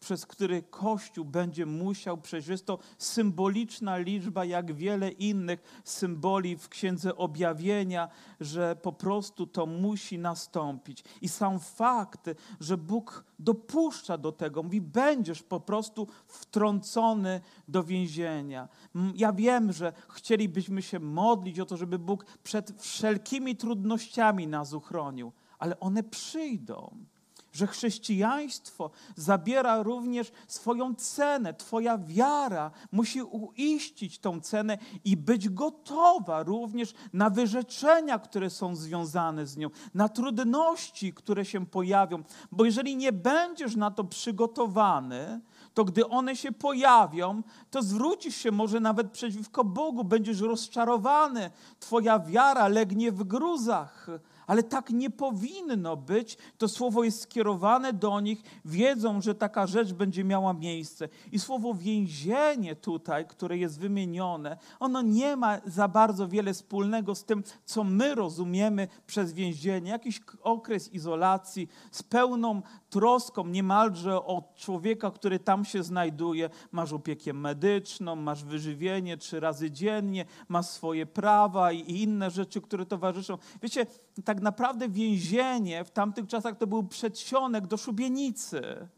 przez 0.00 0.26
który 0.26 0.62
Kościół 0.62 1.24
będzie 1.24 1.66
musiał 1.66 2.18
przejść. 2.18 2.48
Jest 2.48 2.66
to 2.66 2.78
symboliczna 2.98 3.98
liczba, 3.98 4.44
jak 4.44 4.72
wiele 4.72 5.10
innych 5.10 5.80
symboli 5.84 6.56
w 6.56 6.68
Księdze 6.68 7.16
Objawienia, 7.16 8.08
że 8.40 8.76
po 8.76 8.92
prostu 8.92 9.46
to 9.46 9.66
musi 9.66 10.18
nastąpić. 10.18 11.04
I 11.22 11.28
sam 11.28 11.60
fakt, 11.60 12.30
że 12.60 12.76
Bóg 12.76 13.24
dopuszcza 13.38 14.18
do 14.18 14.32
tego, 14.32 14.62
mówi, 14.62 14.80
będziesz 14.80 15.42
po 15.42 15.60
prostu 15.60 16.06
wtrącony 16.26 17.40
do 17.68 17.84
więzienia. 17.84 18.68
Ja 19.14 19.32
wiem, 19.32 19.72
że 19.72 19.92
chcielibyśmy 20.08 20.82
się 20.82 21.00
modlić 21.00 21.60
o 21.60 21.66
to, 21.66 21.76
żeby 21.76 21.98
Bóg 21.98 22.24
przed 22.42 22.82
wszelkimi 22.82 23.56
trudnościami 23.56 24.46
nas 24.46 24.72
uchronił, 24.72 25.32
ale 25.58 25.80
one 25.80 26.02
przyjdą 26.02 27.04
że 27.52 27.66
chrześcijaństwo 27.66 28.90
zabiera 29.16 29.82
również 29.82 30.32
swoją 30.46 30.94
cenę. 30.94 31.54
Twoja 31.54 31.98
wiara 31.98 32.70
musi 32.92 33.22
uiścić 33.22 34.18
tą 34.18 34.40
cenę 34.40 34.78
i 35.04 35.16
być 35.16 35.48
gotowa 35.48 36.42
również 36.42 36.94
na 37.12 37.30
wyrzeczenia, 37.30 38.18
które 38.18 38.50
są 38.50 38.76
związane 38.76 39.46
z 39.46 39.56
nią, 39.56 39.68
na 39.94 40.08
trudności, 40.08 41.14
które 41.14 41.44
się 41.44 41.66
pojawią. 41.66 42.22
Bo 42.52 42.64
jeżeli 42.64 42.96
nie 42.96 43.12
będziesz 43.12 43.76
na 43.76 43.90
to 43.90 44.04
przygotowany, 44.04 45.40
to 45.74 45.84
gdy 45.84 46.08
one 46.08 46.36
się 46.36 46.52
pojawią, 46.52 47.42
to 47.70 47.82
zwrócisz 47.82 48.36
się 48.36 48.50
może 48.50 48.80
nawet 48.80 49.12
przeciwko 49.12 49.64
Bogu, 49.64 50.04
będziesz 50.04 50.40
rozczarowany, 50.40 51.50
Twoja 51.80 52.18
wiara 52.18 52.68
legnie 52.68 53.12
w 53.12 53.24
gruzach 53.24 54.06
ale 54.48 54.62
tak 54.62 54.90
nie 54.90 55.10
powinno 55.10 55.96
być. 55.96 56.38
To 56.58 56.68
słowo 56.68 57.04
jest 57.04 57.20
skierowane 57.20 57.92
do 57.92 58.20
nich, 58.20 58.42
wiedzą, 58.64 59.20
że 59.20 59.34
taka 59.34 59.66
rzecz 59.66 59.92
będzie 59.92 60.24
miała 60.24 60.52
miejsce. 60.52 61.08
I 61.32 61.38
słowo 61.38 61.74
więzienie 61.74 62.76
tutaj, 62.76 63.26
które 63.26 63.58
jest 63.58 63.80
wymienione, 63.80 64.56
ono 64.80 65.02
nie 65.02 65.36
ma 65.36 65.60
za 65.66 65.88
bardzo 65.88 66.28
wiele 66.28 66.54
wspólnego 66.54 67.14
z 67.14 67.24
tym, 67.24 67.42
co 67.64 67.84
my 67.84 68.14
rozumiemy 68.14 68.88
przez 69.06 69.32
więzienie. 69.32 69.90
Jakiś 69.90 70.20
okres 70.42 70.92
izolacji 70.92 71.68
z 71.90 72.02
pełną 72.02 72.62
troską 72.90 73.46
niemalże 73.46 74.16
o 74.16 74.52
człowieka, 74.56 75.10
który 75.10 75.38
tam 75.38 75.64
się 75.64 75.82
znajduje. 75.82 76.50
Masz 76.72 76.92
opiekę 76.92 77.32
medyczną, 77.32 78.16
masz 78.16 78.44
wyżywienie 78.44 79.16
trzy 79.16 79.40
razy 79.40 79.70
dziennie, 79.70 80.24
masz 80.48 80.66
swoje 80.66 81.06
prawa 81.06 81.72
i 81.72 82.02
inne 82.02 82.30
rzeczy, 82.30 82.60
które 82.60 82.86
towarzyszą. 82.86 83.38
Wiecie, 83.62 83.86
tak 84.24 84.37
naprawdę 84.42 84.88
więzienie 84.88 85.84
w 85.84 85.90
tamtych 85.90 86.26
czasach 86.26 86.58
to 86.58 86.66
był 86.66 86.82
przedsionek 86.82 87.66
do 87.66 87.76
szubienicy, 87.76 88.88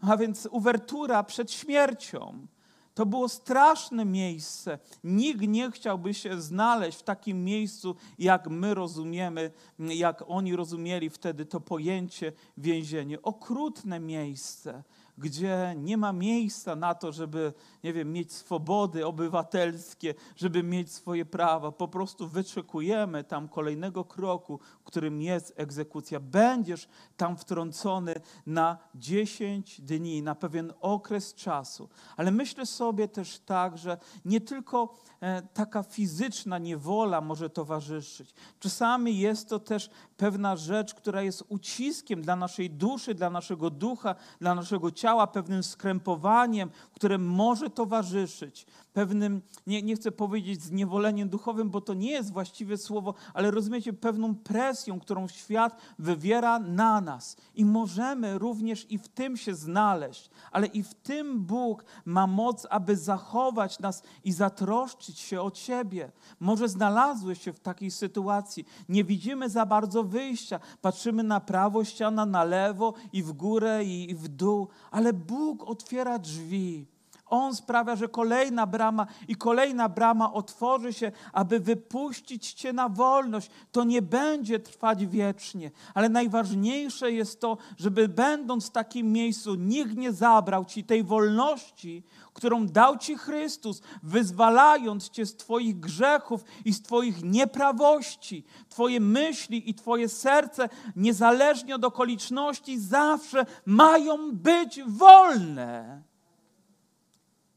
a 0.00 0.16
więc 0.16 0.48
uwertura 0.50 1.22
przed 1.22 1.52
śmiercią. 1.52 2.46
To 2.94 3.06
było 3.06 3.28
straszne 3.28 4.04
miejsce. 4.04 4.78
Nikt 5.04 5.40
nie 5.40 5.70
chciałby 5.70 6.14
się 6.14 6.40
znaleźć 6.40 6.98
w 6.98 7.02
takim 7.02 7.44
miejscu, 7.44 7.96
jak 8.18 8.48
my 8.48 8.74
rozumiemy, 8.74 9.50
jak 9.78 10.24
oni 10.26 10.56
rozumieli 10.56 11.10
wtedy 11.10 11.46
to 11.46 11.60
pojęcie 11.60 12.32
więzienie. 12.56 13.22
Okrutne 13.22 14.00
miejsce 14.00 14.82
gdzie 15.18 15.74
nie 15.76 15.96
ma 15.96 16.12
miejsca 16.12 16.76
na 16.76 16.94
to, 16.94 17.12
żeby, 17.12 17.52
nie 17.84 17.92
wiem, 17.92 18.12
mieć 18.12 18.32
swobody 18.32 19.06
obywatelskie, 19.06 20.14
żeby 20.36 20.62
mieć 20.62 20.92
swoje 20.92 21.24
prawa. 21.24 21.72
Po 21.72 21.88
prostu 21.88 22.28
wyczekujemy 22.28 23.24
tam 23.24 23.48
kolejnego 23.48 24.04
kroku, 24.04 24.60
którym 24.84 25.22
jest 25.22 25.52
egzekucja. 25.56 26.20
Będziesz 26.20 26.88
tam 27.16 27.36
wtrącony 27.36 28.14
na 28.46 28.78
10 28.94 29.80
dni, 29.80 30.22
na 30.22 30.34
pewien 30.34 30.72
okres 30.80 31.34
czasu. 31.34 31.88
Ale 32.16 32.30
myślę 32.30 32.66
sobie 32.66 33.08
też 33.08 33.38
tak, 33.38 33.78
że 33.78 33.98
nie 34.24 34.40
tylko 34.40 34.94
e, 35.20 35.42
taka 35.42 35.82
fizyczna 35.82 36.58
niewola 36.58 37.20
może 37.20 37.50
towarzyszyć. 37.50 38.34
Czasami 38.60 39.18
jest 39.18 39.48
to 39.48 39.58
też 39.58 39.90
pewna 40.16 40.56
rzecz, 40.56 40.94
która 40.94 41.22
jest 41.22 41.44
uciskiem 41.48 42.22
dla 42.22 42.36
naszej 42.36 42.70
duszy, 42.70 43.14
dla 43.14 43.30
naszego 43.30 43.70
ducha, 43.70 44.14
dla 44.40 44.54
naszego 44.54 44.90
ciała 44.90 45.07
ciała, 45.08 45.26
pewnym 45.26 45.62
skrępowaniem, 45.62 46.70
które 46.94 47.18
może 47.18 47.70
towarzyszyć, 47.70 48.66
pewnym, 48.92 49.42
nie, 49.66 49.82
nie 49.82 49.96
chcę 49.96 50.12
powiedzieć 50.12 50.62
zniewoleniem 50.62 51.28
duchowym, 51.28 51.70
bo 51.70 51.80
to 51.80 51.94
nie 51.94 52.10
jest 52.10 52.32
właściwe 52.32 52.76
słowo, 52.76 53.14
ale 53.34 53.50
rozumiecie, 53.50 53.92
pewną 53.92 54.34
presją, 54.34 55.00
którą 55.00 55.28
świat 55.28 55.76
wywiera 55.98 56.58
na 56.58 57.00
nas. 57.00 57.36
I 57.54 57.64
możemy 57.64 58.38
również 58.38 58.86
i 58.90 58.98
w 58.98 59.08
tym 59.08 59.36
się 59.36 59.54
znaleźć, 59.54 60.30
ale 60.52 60.66
i 60.66 60.82
w 60.82 60.94
tym 60.94 61.44
Bóg 61.44 61.84
ma 62.04 62.26
moc, 62.26 62.66
aby 62.70 62.96
zachować 62.96 63.78
nas 63.78 64.02
i 64.24 64.32
zatroszczyć 64.32 65.18
się 65.18 65.40
o 65.40 65.50
Ciebie. 65.50 66.12
Może 66.40 66.68
znalazłeś 66.68 67.42
się 67.42 67.52
w 67.52 67.60
takiej 67.60 67.90
sytuacji, 67.90 68.66
nie 68.88 69.04
widzimy 69.04 69.48
za 69.48 69.66
bardzo 69.66 70.04
wyjścia, 70.04 70.60
patrzymy 70.82 71.22
na 71.22 71.40
prawo 71.40 71.84
ściana, 71.84 72.26
na 72.26 72.44
lewo 72.44 72.94
i 73.12 73.22
w 73.22 73.32
górę 73.32 73.84
i 73.84 74.14
w 74.14 74.28
dół, 74.28 74.68
ale 74.98 75.12
Bóg 75.12 75.68
otwiera 75.68 76.18
drzwi. 76.18 76.86
On 77.30 77.54
sprawia, 77.54 77.96
że 77.96 78.08
kolejna 78.08 78.66
brama 78.66 79.06
i 79.28 79.36
kolejna 79.36 79.88
brama 79.88 80.32
otworzy 80.32 80.92
się, 80.92 81.12
aby 81.32 81.60
wypuścić 81.60 82.52
Cię 82.52 82.72
na 82.72 82.88
wolność. 82.88 83.50
To 83.72 83.84
nie 83.84 84.02
będzie 84.02 84.58
trwać 84.58 85.06
wiecznie, 85.06 85.70
ale 85.94 86.08
najważniejsze 86.08 87.12
jest 87.12 87.40
to, 87.40 87.56
żeby 87.76 88.08
będąc 88.08 88.66
w 88.66 88.70
takim 88.70 89.12
miejscu, 89.12 89.54
nikt 89.54 89.96
nie 89.96 90.12
zabrał 90.12 90.64
Ci 90.64 90.84
tej 90.84 91.04
wolności, 91.04 92.02
którą 92.34 92.66
dał 92.66 92.98
Ci 92.98 93.16
Chrystus, 93.16 93.82
wyzwalając 94.02 95.08
Cię 95.10 95.26
z 95.26 95.36
Twoich 95.36 95.80
grzechów 95.80 96.44
i 96.64 96.72
z 96.72 96.82
Twoich 96.82 97.22
nieprawości. 97.22 98.44
Twoje 98.68 99.00
myśli 99.00 99.70
i 99.70 99.74
Twoje 99.74 100.08
serce, 100.08 100.68
niezależnie 100.96 101.74
od 101.74 101.84
okoliczności, 101.84 102.78
zawsze 102.78 103.46
mają 103.66 104.32
być 104.32 104.80
wolne. 104.86 106.02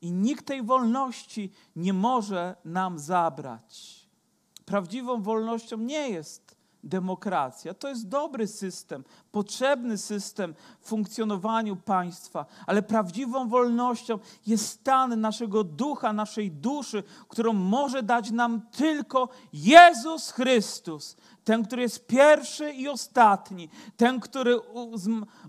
I 0.01 0.11
nikt 0.11 0.45
tej 0.45 0.63
wolności 0.63 1.51
nie 1.75 1.93
może 1.93 2.55
nam 2.65 2.99
zabrać. 2.99 4.01
Prawdziwą 4.65 5.21
wolnością 5.21 5.77
nie 5.77 6.09
jest 6.09 6.55
demokracja. 6.83 7.73
To 7.73 7.87
jest 7.87 8.07
dobry 8.07 8.47
system, 8.47 9.03
potrzebny 9.31 9.97
system 9.97 10.55
w 10.81 10.87
funkcjonowaniu 10.87 11.75
państwa, 11.75 12.45
ale 12.67 12.81
prawdziwą 12.81 13.49
wolnością 13.49 14.19
jest 14.47 14.67
stan 14.67 15.21
naszego 15.21 15.63
ducha, 15.63 16.13
naszej 16.13 16.51
duszy, 16.51 17.03
którą 17.27 17.53
może 17.53 18.03
dać 18.03 18.31
nam 18.31 18.61
tylko 18.71 19.29
Jezus 19.53 20.31
Chrystus. 20.31 21.17
Ten, 21.43 21.65
który 21.65 21.81
jest 21.81 22.07
pierwszy 22.07 22.71
i 22.71 22.87
ostatni, 22.87 23.69
ten, 23.97 24.19
który 24.19 24.59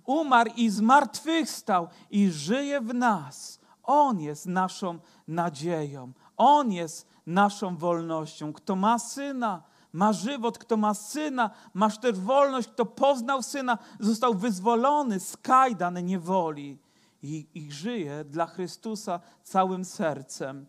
umarł 0.04 0.50
i 0.56 0.70
zmartwychwstał 0.70 1.88
i 2.10 2.30
żyje 2.30 2.80
w 2.80 2.94
nas 2.94 3.61
on 3.82 4.20
jest 4.20 4.46
naszą 4.46 4.98
nadzieją. 5.28 6.12
On 6.36 6.72
jest 6.72 7.08
naszą 7.26 7.76
wolnością. 7.76 8.52
Kto 8.52 8.76
ma 8.76 8.98
syna, 8.98 9.62
ma 9.92 10.12
żywot, 10.12 10.58
kto 10.58 10.76
ma 10.76 10.94
syna, 10.94 11.50
masz 11.74 11.98
też 11.98 12.20
wolność, 12.20 12.68
kto 12.68 12.86
poznał 12.86 13.42
syna, 13.42 13.78
został 14.00 14.34
wyzwolony 14.34 15.20
z 15.20 15.36
kajdan 15.36 16.04
niewoli 16.04 16.78
i, 17.22 17.46
i 17.54 17.72
żyje 17.72 18.24
dla 18.24 18.46
Chrystusa 18.46 19.20
całym 19.42 19.84
sercem. 19.84 20.66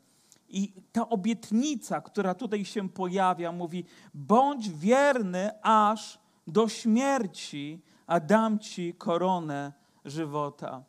I 0.49 0.73
ta 0.91 1.10
obietnica, 1.10 2.02
która 2.02 2.36
tutaj 2.36 2.65
się 2.65 2.89
pojawia, 2.89 3.52
mówi: 3.52 3.86
bądź 4.13 4.69
wierny 4.69 5.52
aż 5.62 6.19
do 6.47 6.67
śmierci, 6.67 7.82
a 8.08 8.19
dam 8.19 8.60
ci 8.60 8.93
koronę 8.93 9.73
żywota. 10.06 10.84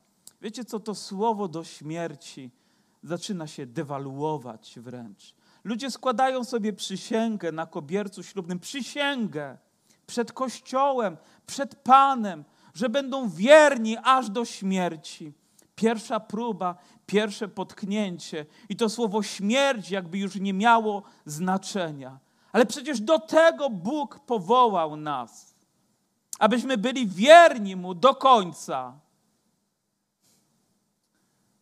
Wiecie, 0.44 0.64
co 0.64 0.80
to 0.80 0.94
słowo 0.94 1.48
do 1.48 1.64
śmierci 1.64 2.50
zaczyna 3.02 3.46
się 3.46 3.66
dewaluować 3.66 4.74
wręcz. 4.80 5.34
Ludzie 5.64 5.90
składają 5.90 6.44
sobie 6.44 6.72
przysięgę 6.72 7.52
na 7.52 7.66
kobiercu 7.66 8.22
ślubnym, 8.22 8.58
przysięgę 8.60 9.58
przed 10.06 10.32
Kościołem, 10.32 11.16
przed 11.46 11.74
Panem, 11.74 12.44
że 12.74 12.88
będą 12.88 13.28
wierni 13.28 13.96
aż 14.02 14.30
do 14.30 14.44
śmierci. 14.44 15.32
Pierwsza 15.76 16.20
próba, 16.20 16.76
pierwsze 17.06 17.48
potknięcie 17.48 18.46
i 18.68 18.76
to 18.76 18.88
słowo 18.88 19.22
śmierć 19.22 19.90
jakby 19.90 20.18
już 20.18 20.34
nie 20.36 20.52
miało 20.52 21.02
znaczenia. 21.26 22.18
Ale 22.52 22.66
przecież 22.66 23.00
do 23.00 23.18
tego 23.18 23.70
Bóg 23.70 24.18
powołał 24.18 24.96
nas, 24.96 25.54
abyśmy 26.38 26.78
byli 26.78 27.06
wierni 27.06 27.76
Mu 27.76 27.94
do 27.94 28.14
końca, 28.14 29.03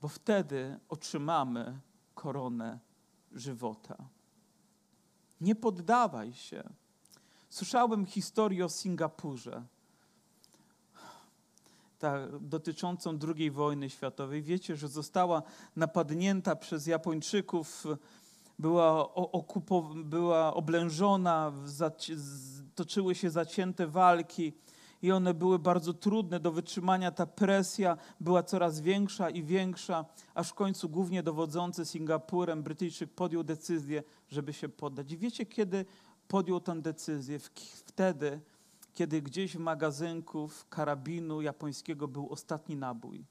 bo 0.02 0.08
wtedy 0.08 0.78
otrzymamy 0.88 1.78
koronę 2.14 2.78
żywota. 3.32 3.96
Nie 5.40 5.54
poddawaj 5.54 6.32
się. 6.32 6.62
Słyszałem 7.50 8.06
historię 8.06 8.64
o 8.64 8.68
Singapurze 8.68 9.62
ta, 11.98 12.28
dotyczącą 12.40 13.18
II 13.36 13.50
wojny 13.50 13.90
światowej. 13.90 14.42
Wiecie, 14.42 14.76
że 14.76 14.88
została 14.88 15.42
napadnięta 15.76 16.56
przez 16.56 16.86
Japończyków, 16.86 17.84
była, 18.58 19.04
okupow- 19.14 20.04
była 20.04 20.54
oblężona, 20.54 21.52
toczyły 22.74 23.14
się 23.14 23.30
zacięte 23.30 23.86
walki 23.86 24.52
i 25.02 25.12
one 25.12 25.34
były 25.34 25.58
bardzo 25.58 25.94
trudne 25.94 26.40
do 26.40 26.52
wytrzymania. 26.52 27.10
Ta 27.10 27.26
presja 27.26 27.96
była 28.20 28.42
coraz 28.42 28.80
większa 28.80 29.30
i 29.30 29.42
większa, 29.42 30.04
aż 30.34 30.48
w 30.48 30.54
końcu 30.54 30.88
głównie 30.88 31.22
dowodzący 31.22 31.86
Singapurem 31.86 32.62
Brytyjczyk 32.62 33.10
podjął 33.10 33.44
decyzję, 33.44 34.02
żeby 34.28 34.52
się 34.52 34.68
poddać. 34.68 35.12
I 35.12 35.18
wiecie, 35.18 35.46
kiedy 35.46 35.84
podjął 36.28 36.60
tę 36.60 36.82
decyzję? 36.82 37.38
Wtedy, 37.86 38.40
kiedy 38.94 39.22
gdzieś 39.22 39.56
w 39.56 39.60
magazynku 39.60 40.48
w 40.48 40.68
karabinu 40.68 41.42
japońskiego 41.42 42.08
był 42.08 42.28
ostatni 42.28 42.76
nabój. 42.76 43.24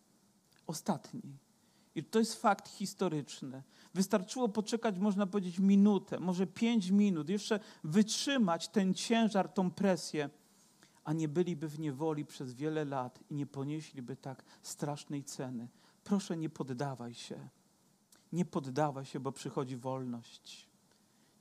Ostatni. 0.68 1.22
I 1.96 2.04
to 2.04 2.20
jest 2.20 2.42
fakt 2.42 2.70
historyczny. 2.70 3.64
Wystarczyło 3.94 4.50
poczekać, 4.50 5.00
można 5.00 5.28
powiedzieć, 5.28 5.60
minutę, 5.60 6.20
może 6.20 6.48
pięć 6.48 6.92
minut, 6.92 7.30
jeszcze 7.30 7.60
wytrzymać 7.84 8.68
ten 8.68 8.94
ciężar, 8.94 9.50
tą 9.50 9.72
presję, 9.72 10.30
a 11.04 11.14
nie 11.14 11.28
byliby 11.28 11.68
w 11.68 11.80
niewoli 11.80 12.26
przez 12.26 12.54
wiele 12.54 12.86
lat 12.86 13.20
i 13.30 13.36
nie 13.36 13.46
ponieśliby 13.46 14.16
tak 14.16 14.44
strasznej 14.62 15.24
ceny. 15.24 15.68
Proszę, 16.04 16.38
nie 16.38 16.50
poddawaj 16.50 17.14
się. 17.14 17.50
Nie 18.34 18.46
poddawaj 18.46 19.06
się, 19.06 19.20
bo 19.20 19.32
przychodzi 19.32 19.78
wolność. 19.78 20.70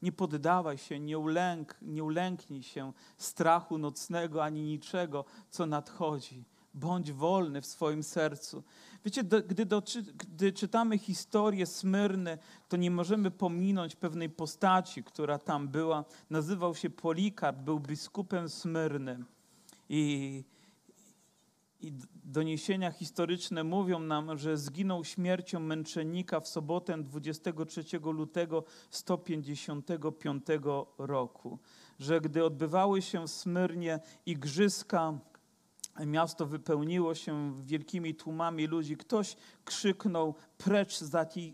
Nie 0.02 0.12
poddawaj 0.12 0.78
się, 0.78 1.00
nie, 1.00 1.18
ulęk, 1.18 1.76
nie 1.82 2.04
ulęknij 2.04 2.62
się 2.62 2.92
strachu 3.18 3.78
nocnego 3.78 4.44
ani 4.44 4.62
niczego, 4.62 5.24
co 5.50 5.66
nadchodzi. 5.66 6.44
Bądź 6.74 7.12
wolny 7.12 7.60
w 7.60 7.66
swoim 7.66 8.02
sercu. 8.02 8.62
Wiecie, 9.04 9.24
do, 9.24 9.42
gdy, 9.42 9.66
do, 9.66 9.82
gdy 10.16 10.52
czytamy 10.52 10.98
historię 10.98 11.66
Smyrny, 11.66 12.38
to 12.68 12.76
nie 12.76 12.90
możemy 12.90 13.30
pominąć 13.30 13.96
pewnej 13.96 14.30
postaci, 14.30 15.04
która 15.04 15.38
tam 15.38 15.68
była. 15.68 16.04
Nazywał 16.30 16.74
się 16.74 16.90
Polikarp, 16.90 17.58
był 17.58 17.80
biskupem 17.80 18.48
Smyrny. 18.48 19.24
I, 19.92 20.44
i 21.80 21.92
doniesienia 22.24 22.90
historyczne 22.90 23.64
mówią 23.64 23.98
nam, 23.98 24.38
że 24.38 24.56
zginął 24.56 25.04
śmiercią 25.04 25.60
męczennika 25.60 26.40
w 26.40 26.48
sobotę 26.48 27.02
23 27.02 27.84
lutego 27.98 28.64
155 28.90 30.44
roku. 30.98 31.58
Że 31.98 32.20
gdy 32.20 32.44
odbywały 32.44 33.02
się 33.02 33.26
w 33.26 33.30
Smyrnie 33.30 34.00
igrzyska, 34.26 35.18
miasto 36.06 36.46
wypełniło 36.46 37.14
się 37.14 37.62
wielkimi 37.64 38.14
tłumami 38.14 38.66
ludzi, 38.66 38.96
ktoś 38.96 39.36
krzyknął 39.64 40.34
precz 40.58 41.00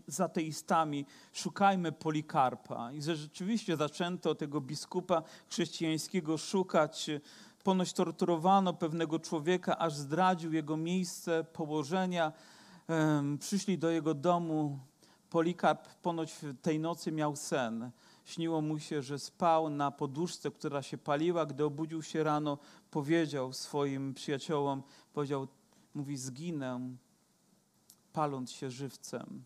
z 0.07 0.21
ateistami, 0.21 1.05
szukajmy 1.33 1.91
Polikarpa. 1.91 2.91
I 2.91 3.01
że 3.01 3.15
rzeczywiście 3.15 3.77
zaczęto 3.77 4.35
tego 4.35 4.61
biskupa 4.61 5.23
chrześcijańskiego 5.49 6.37
szukać 6.37 7.09
Ponoć 7.67 7.93
torturowano 7.93 8.73
pewnego 8.73 9.19
człowieka, 9.19 9.77
aż 9.77 9.95
zdradził 9.95 10.53
jego 10.53 10.77
miejsce 10.77 11.43
położenia. 11.43 12.33
Przyszli 13.39 13.77
do 13.77 13.89
jego 13.89 14.13
domu. 14.13 14.79
Polikarp 15.29 15.87
ponoć 16.01 16.35
tej 16.61 16.79
nocy 16.79 17.11
miał 17.11 17.35
sen. 17.35 17.91
Śniło 18.25 18.61
mu 18.61 18.79
się, 18.79 19.01
że 19.01 19.19
spał 19.19 19.69
na 19.69 19.91
poduszce, 19.91 20.51
która 20.51 20.81
się 20.81 20.97
paliła. 20.97 21.45
Gdy 21.45 21.65
obudził 21.65 22.03
się 22.03 22.23
rano, 22.23 22.57
powiedział 22.91 23.53
swoim 23.53 24.13
przyjaciołom, 24.13 24.83
powiedział, 25.13 25.47
mówi, 25.95 26.17
zginę, 26.17 26.79
paląc 28.13 28.51
się 28.51 28.71
żywcem. 28.71 29.43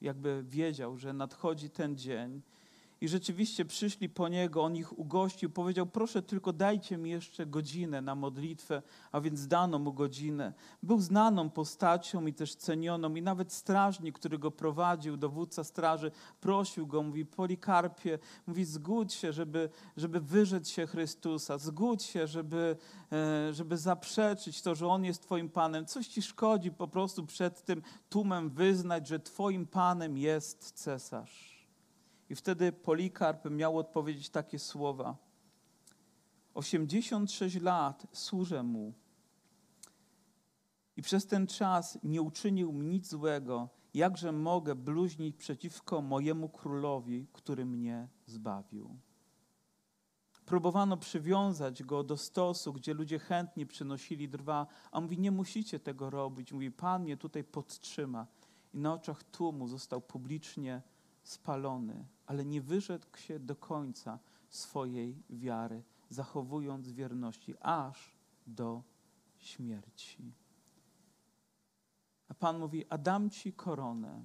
Jakby 0.00 0.44
wiedział, 0.48 0.96
że 0.96 1.12
nadchodzi 1.12 1.70
ten 1.70 1.96
dzień 1.96 2.42
i 3.00 3.08
rzeczywiście 3.08 3.64
przyszli 3.64 4.08
po 4.08 4.28
niego, 4.28 4.62
on 4.62 4.76
ich 4.76 4.98
ugościł, 4.98 5.50
powiedział: 5.50 5.86
Proszę, 5.86 6.22
tylko 6.22 6.52
dajcie 6.52 6.98
mi 6.98 7.10
jeszcze 7.10 7.46
godzinę 7.46 8.00
na 8.00 8.14
modlitwę, 8.14 8.82
a 9.12 9.20
więc 9.20 9.46
dano 9.46 9.78
mu 9.78 9.92
godzinę. 9.92 10.52
Był 10.82 11.00
znaną 11.00 11.50
postacią 11.50 12.26
i 12.26 12.34
też 12.34 12.54
cenioną, 12.54 13.14
i 13.14 13.22
nawet 13.22 13.52
strażnik, 13.52 14.18
który 14.18 14.38
go 14.38 14.50
prowadził, 14.50 15.16
dowódca 15.16 15.64
straży, 15.64 16.10
prosił 16.40 16.86
go, 16.86 17.02
mówi: 17.02 17.26
Polikarpie, 17.26 18.18
mówi: 18.46 18.64
Zgódź 18.64 19.14
się, 19.14 19.32
żeby, 19.32 19.70
żeby 19.96 20.20
wyrzec 20.20 20.68
się 20.68 20.86
Chrystusa, 20.86 21.58
zgódź 21.58 22.02
się, 22.02 22.26
żeby, 22.26 22.76
e, 23.12 23.54
żeby 23.54 23.76
zaprzeczyć 23.76 24.62
to, 24.62 24.74
że 24.74 24.86
on 24.86 25.04
jest 25.04 25.22
Twoim 25.22 25.48
Panem. 25.48 25.86
Coś 25.86 26.06
ci 26.06 26.22
szkodzi 26.22 26.70
po 26.70 26.88
prostu 26.88 27.26
przed 27.26 27.64
tym 27.64 27.82
tłumem 28.08 28.50
wyznać, 28.50 29.08
że 29.08 29.20
Twoim 29.20 29.66
Panem 29.66 30.18
jest 30.18 30.72
cesarz. 30.72 31.49
I 32.30 32.34
wtedy 32.34 32.72
Polikarp 32.72 33.50
miał 33.50 33.78
odpowiedzieć 33.78 34.30
takie 34.30 34.58
słowa: 34.58 35.16
86 36.54 37.60
lat 37.60 38.06
służę 38.12 38.62
mu 38.62 38.94
i 40.96 41.02
przez 41.02 41.26
ten 41.26 41.46
czas 41.46 41.98
nie 42.02 42.22
uczynił 42.22 42.72
mi 42.72 42.86
nic 42.86 43.08
złego. 43.08 43.68
Jakże 43.94 44.32
mogę 44.32 44.74
bluźnić 44.74 45.36
przeciwko 45.36 46.02
mojemu 46.02 46.48
królowi, 46.48 47.26
który 47.32 47.66
mnie 47.66 48.08
zbawił? 48.26 48.96
Próbowano 50.46 50.96
przywiązać 50.96 51.82
go 51.82 52.04
do 52.04 52.16
stosu, 52.16 52.72
gdzie 52.72 52.94
ludzie 52.94 53.18
chętnie 53.18 53.66
przynosili 53.66 54.28
drwa, 54.28 54.66
a 54.92 55.00
mówi: 55.00 55.18
Nie 55.18 55.30
musicie 55.30 55.80
tego 55.80 56.10
robić. 56.10 56.52
Mówi: 56.52 56.70
Pan 56.70 57.02
mnie 57.02 57.16
tutaj 57.16 57.44
podtrzyma. 57.44 58.26
I 58.74 58.78
na 58.78 58.94
oczach 58.94 59.22
tłumu 59.22 59.68
został 59.68 60.00
publicznie 60.00 60.82
spalony, 61.22 62.06
ale 62.26 62.44
nie 62.44 62.60
wyrzekł 62.60 63.18
się 63.18 63.38
do 63.38 63.56
końca 63.56 64.18
swojej 64.48 65.22
wiary, 65.30 65.82
zachowując 66.10 66.92
wierności 66.92 67.54
aż 67.60 68.16
do 68.46 68.82
śmierci. 69.38 70.32
A 72.28 72.34
Pan 72.34 72.58
mówi: 72.58 72.84
A 72.88 72.98
dam 72.98 73.30
ci 73.30 73.52
koronę. 73.52 74.22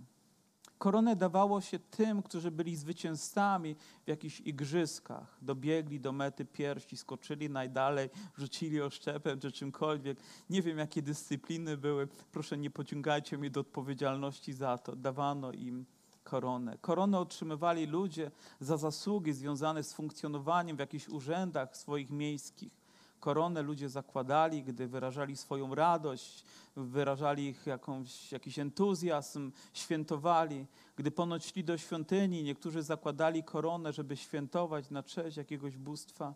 Koronę 0.78 1.16
dawało 1.16 1.62
się 1.62 1.80
tym, 1.80 2.22
którzy 2.24 2.52
byli 2.52 2.76
zwycięzcami 2.76 3.76
w 4.06 4.08
jakichś 4.08 4.40
igrzyskach. 4.40 5.38
Dobiegli 5.42 6.00
do 6.00 6.12
mety 6.12 6.46
piersi, 6.46 6.98
skoczyli 6.98 7.50
najdalej, 7.50 8.10
rzucili 8.38 8.82
oszczepem 8.82 9.40
czy 9.40 9.52
czymkolwiek. 9.52 10.18
Nie 10.50 10.62
wiem, 10.62 10.78
jakie 10.78 11.02
dyscypliny 11.02 11.78
były. 11.78 12.08
Proszę, 12.32 12.58
nie 12.58 12.70
pociągajcie 12.70 13.38
mnie 13.38 13.50
do 13.50 13.60
odpowiedzialności 13.60 14.54
za 14.54 14.78
to. 14.78 14.96
Dawano 14.96 15.52
im 15.52 15.86
koronę. 16.26 16.78
Koronę 16.82 17.20
otrzymywali 17.20 17.86
ludzie 17.86 18.32
za 18.60 18.78
zasługi 18.78 19.34
związane 19.34 19.84
z 19.84 19.94
funkcjonowaniem 19.94 20.78
w 20.78 20.80
jakichś 20.80 21.10
urzędach 21.10 21.78
swoich 21.78 22.10
miejskich. 22.10 22.86
Koronę 23.20 23.62
ludzie 23.62 23.90
zakładali, 23.90 24.64
gdy 24.64 24.88
wyrażali 24.88 25.38
swoją 25.38 25.76
radość, 25.76 26.44
wyrażali 26.76 27.48
ich 27.48 27.66
jakąś, 27.66 28.32
jakiś 28.32 28.60
entuzjazm, 28.60 29.52
świętowali. 29.74 30.66
Gdy 30.96 31.12
ponoć 31.12 31.46
szli 31.46 31.64
do 31.64 31.78
świątyni, 31.78 32.44
niektórzy 32.44 32.84
zakładali 32.84 33.44
koronę, 33.44 33.94
żeby 33.94 34.18
świętować 34.18 34.90
na 34.90 35.04
cześć 35.04 35.38
jakiegoś 35.38 35.78
bóstwa, 35.78 36.34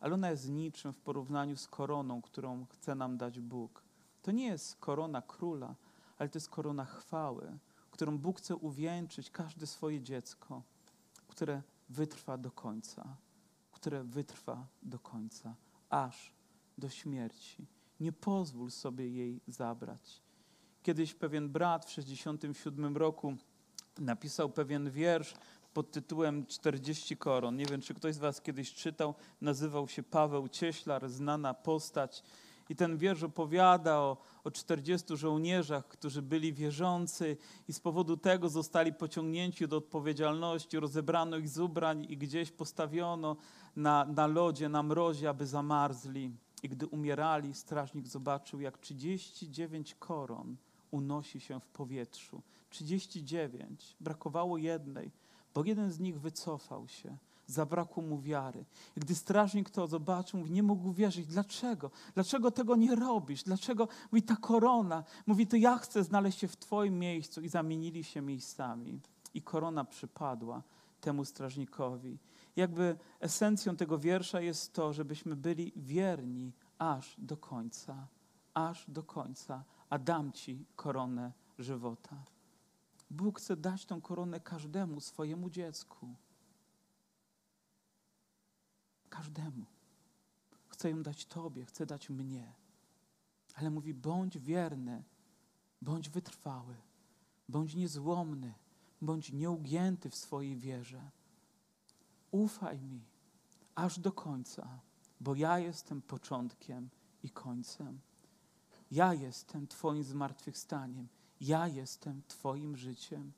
ale 0.00 0.14
ona 0.14 0.30
jest 0.30 0.48
niczym 0.50 0.92
w 0.92 0.98
porównaniu 0.98 1.56
z 1.56 1.68
koroną, 1.68 2.22
którą 2.22 2.66
chce 2.70 2.94
nam 2.94 3.16
dać 3.16 3.40
Bóg. 3.40 3.82
To 4.22 4.30
nie 4.30 4.46
jest 4.46 4.76
korona 4.76 5.22
króla, 5.22 5.74
ale 6.18 6.28
to 6.28 6.36
jest 6.38 6.50
korona 6.50 6.84
chwały, 6.84 7.58
którą 7.94 8.18
Bóg 8.18 8.38
chce 8.38 8.56
uwieńczyć 8.56 9.30
każde 9.30 9.66
swoje 9.66 10.00
dziecko, 10.00 10.62
które 11.28 11.62
wytrwa 11.88 12.38
do 12.38 12.50
końca, 12.50 13.16
które 13.72 14.04
wytrwa 14.04 14.66
do 14.82 14.98
końca, 14.98 15.54
aż 15.90 16.34
do 16.78 16.88
śmierci. 16.88 17.66
Nie 18.00 18.12
pozwól 18.12 18.70
sobie 18.70 19.08
jej 19.08 19.40
zabrać. 19.46 20.22
Kiedyś 20.82 21.14
pewien 21.14 21.48
brat 21.48 21.84
w 21.84 21.90
67 21.90 22.96
roku 22.96 23.36
napisał 23.98 24.50
pewien 24.50 24.90
wiersz 24.90 25.34
pod 25.74 25.90
tytułem 25.90 26.46
40 26.46 27.16
koron. 27.16 27.56
Nie 27.56 27.66
wiem, 27.66 27.80
czy 27.80 27.94
ktoś 27.94 28.14
z 28.14 28.18
Was 28.18 28.40
kiedyś 28.40 28.74
czytał. 28.74 29.14
Nazywał 29.40 29.88
się 29.88 30.02
Paweł 30.02 30.48
Cieślar, 30.48 31.08
znana 31.08 31.54
postać. 31.54 32.22
I 32.68 32.76
ten 32.76 32.98
wiersz 32.98 33.22
opowiada 33.22 33.98
o, 33.98 34.16
o 34.44 34.50
40 34.50 35.16
żołnierzach, 35.16 35.88
którzy 35.88 36.22
byli 36.22 36.52
wierzący 36.52 37.36
i 37.68 37.72
z 37.72 37.80
powodu 37.80 38.16
tego 38.16 38.48
zostali 38.48 38.92
pociągnięci 38.92 39.68
do 39.68 39.76
odpowiedzialności. 39.76 40.80
Rozebrano 40.80 41.36
ich 41.36 41.48
z 41.48 41.58
ubrań 41.58 42.06
i 42.08 42.16
gdzieś 42.16 42.50
postawiono 42.50 43.36
na, 43.76 44.04
na 44.04 44.26
lodzie, 44.26 44.68
na 44.68 44.82
mrozie, 44.82 45.28
aby 45.28 45.46
zamarzli. 45.46 46.30
I 46.62 46.68
gdy 46.68 46.86
umierali, 46.86 47.54
strażnik 47.54 48.08
zobaczył, 48.08 48.60
jak 48.60 48.78
39 48.78 49.94
koron 49.94 50.56
unosi 50.90 51.40
się 51.40 51.60
w 51.60 51.68
powietrzu. 51.68 52.42
39. 52.70 53.96
Brakowało 54.00 54.58
jednej, 54.58 55.10
bo 55.54 55.64
jeden 55.64 55.92
z 55.92 56.00
nich 56.00 56.20
wycofał 56.20 56.88
się. 56.88 57.16
Zabrakło 57.46 58.02
mu 58.02 58.20
wiary. 58.20 58.64
Gdy 58.96 59.14
strażnik 59.14 59.70
to 59.70 59.86
zobaczył, 59.86 60.38
mówi, 60.38 60.50
nie 60.50 60.62
mógł 60.62 60.92
wierzyć. 60.92 61.26
Dlaczego? 61.26 61.90
Dlaczego 62.14 62.50
tego 62.50 62.76
nie 62.76 62.94
robisz? 62.94 63.42
Dlaczego? 63.42 63.88
Mówi, 64.12 64.22
ta 64.22 64.36
korona. 64.36 65.04
Mówi, 65.26 65.46
to 65.46 65.56
ja 65.56 65.78
chcę 65.78 66.04
znaleźć 66.04 66.38
się 66.38 66.48
w 66.48 66.56
twoim 66.56 66.98
miejscu. 66.98 67.40
I 67.40 67.48
zamienili 67.48 68.04
się 68.04 68.20
miejscami. 68.20 69.00
I 69.34 69.42
korona 69.42 69.84
przypadła 69.84 70.62
temu 71.00 71.24
strażnikowi. 71.24 72.18
Jakby 72.56 72.96
esencją 73.20 73.76
tego 73.76 73.98
wiersza 73.98 74.40
jest 74.40 74.72
to, 74.72 74.92
żebyśmy 74.92 75.36
byli 75.36 75.72
wierni 75.76 76.52
aż 76.78 77.14
do 77.18 77.36
końca. 77.36 78.06
Aż 78.54 78.90
do 78.90 79.02
końca. 79.02 79.64
A 79.90 79.98
dam 79.98 80.32
ci 80.32 80.64
koronę 80.76 81.32
żywota. 81.58 82.16
Bóg 83.10 83.38
chce 83.38 83.56
dać 83.56 83.86
tą 83.86 84.00
koronę 84.00 84.40
każdemu 84.40 85.00
swojemu 85.00 85.50
dziecku. 85.50 86.14
Każdemu. 89.16 89.64
Chce 90.68 90.90
ją 90.90 91.02
dać 91.02 91.26
Tobie, 91.26 91.64
chce 91.64 91.86
dać 91.86 92.10
mnie. 92.10 92.52
Ale 93.54 93.70
mówi: 93.70 93.94
bądź 93.94 94.38
wierny, 94.38 95.02
bądź 95.82 96.08
wytrwały, 96.08 96.74
bądź 97.48 97.74
niezłomny, 97.74 98.54
bądź 99.02 99.32
nieugięty 99.32 100.10
w 100.10 100.16
swojej 100.16 100.56
wierze. 100.56 101.10
Ufaj 102.30 102.80
mi 102.80 103.00
aż 103.74 103.98
do 103.98 104.12
końca, 104.12 104.80
bo 105.20 105.34
ja 105.34 105.58
jestem 105.58 106.02
początkiem 106.02 106.88
i 107.22 107.30
końcem. 107.30 108.00
Ja 108.90 109.14
jestem 109.14 109.66
Twoim 109.66 110.04
zmartwychwstaniem. 110.04 111.08
Ja 111.40 111.68
jestem 111.68 112.22
Twoim 112.28 112.76
życiem. 112.76 113.32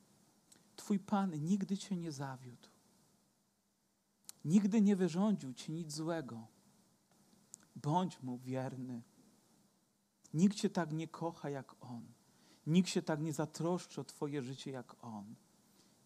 Twój 0.76 0.98
Pan 0.98 1.30
nigdy 1.30 1.78
Cię 1.78 1.96
nie 1.96 2.12
zawiódł. 2.12 2.68
Nigdy 4.46 4.80
nie 4.80 4.96
wyrządził 4.96 5.52
Ci 5.54 5.72
nic 5.72 5.92
złego. 5.92 6.46
Bądź 7.76 8.22
Mu 8.22 8.38
wierny. 8.38 9.02
Nikt 10.34 10.56
Cię 10.56 10.70
tak 10.70 10.92
nie 10.92 11.08
kocha 11.08 11.50
jak 11.50 11.74
On. 11.80 12.06
Nikt 12.66 12.88
się 12.88 13.02
tak 13.02 13.20
nie 13.20 13.32
zatroszczy 13.32 14.00
o 14.00 14.04
Twoje 14.04 14.42
życie 14.42 14.70
jak 14.70 15.04
On. 15.04 15.34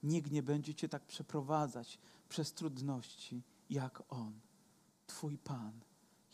Nikt 0.03 0.30
nie 0.30 0.43
będzie 0.43 0.74
Cię 0.74 0.88
tak 0.88 1.07
przeprowadzać 1.07 1.99
przez 2.28 2.53
trudności 2.53 3.43
jak 3.70 4.03
On. 4.09 4.41
Twój 5.07 5.38
Pan, 5.38 5.80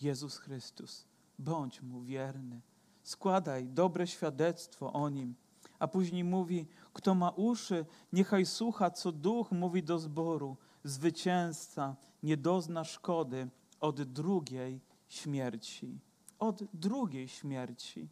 Jezus 0.01 0.39
Chrystus. 0.39 1.07
Bądź 1.39 1.83
Mu 1.83 2.03
wierny. 2.03 2.61
Składaj 3.03 3.69
dobre 3.69 4.07
świadectwo 4.07 4.93
o 4.93 5.09
Nim 5.09 5.35
a 5.79 5.89
później 5.89 6.25
mówi, 6.25 6.67
kto 6.93 7.15
ma 7.15 7.31
uszy, 7.31 7.87
niechaj 8.13 8.47
słucha, 8.47 8.91
co 8.91 9.13
duch 9.13 9.53
mówi 9.53 9.83
do 9.83 9.99
zboru. 9.99 10.57
Zwycięzca 10.87 11.97
nie 12.23 12.37
dozna 12.37 12.85
szkody 12.85 13.49
od 13.81 14.03
drugiej 14.03 14.81
śmierci. 15.09 15.99
Od 16.39 16.65
drugiej 16.75 17.29
śmierci. 17.29 18.09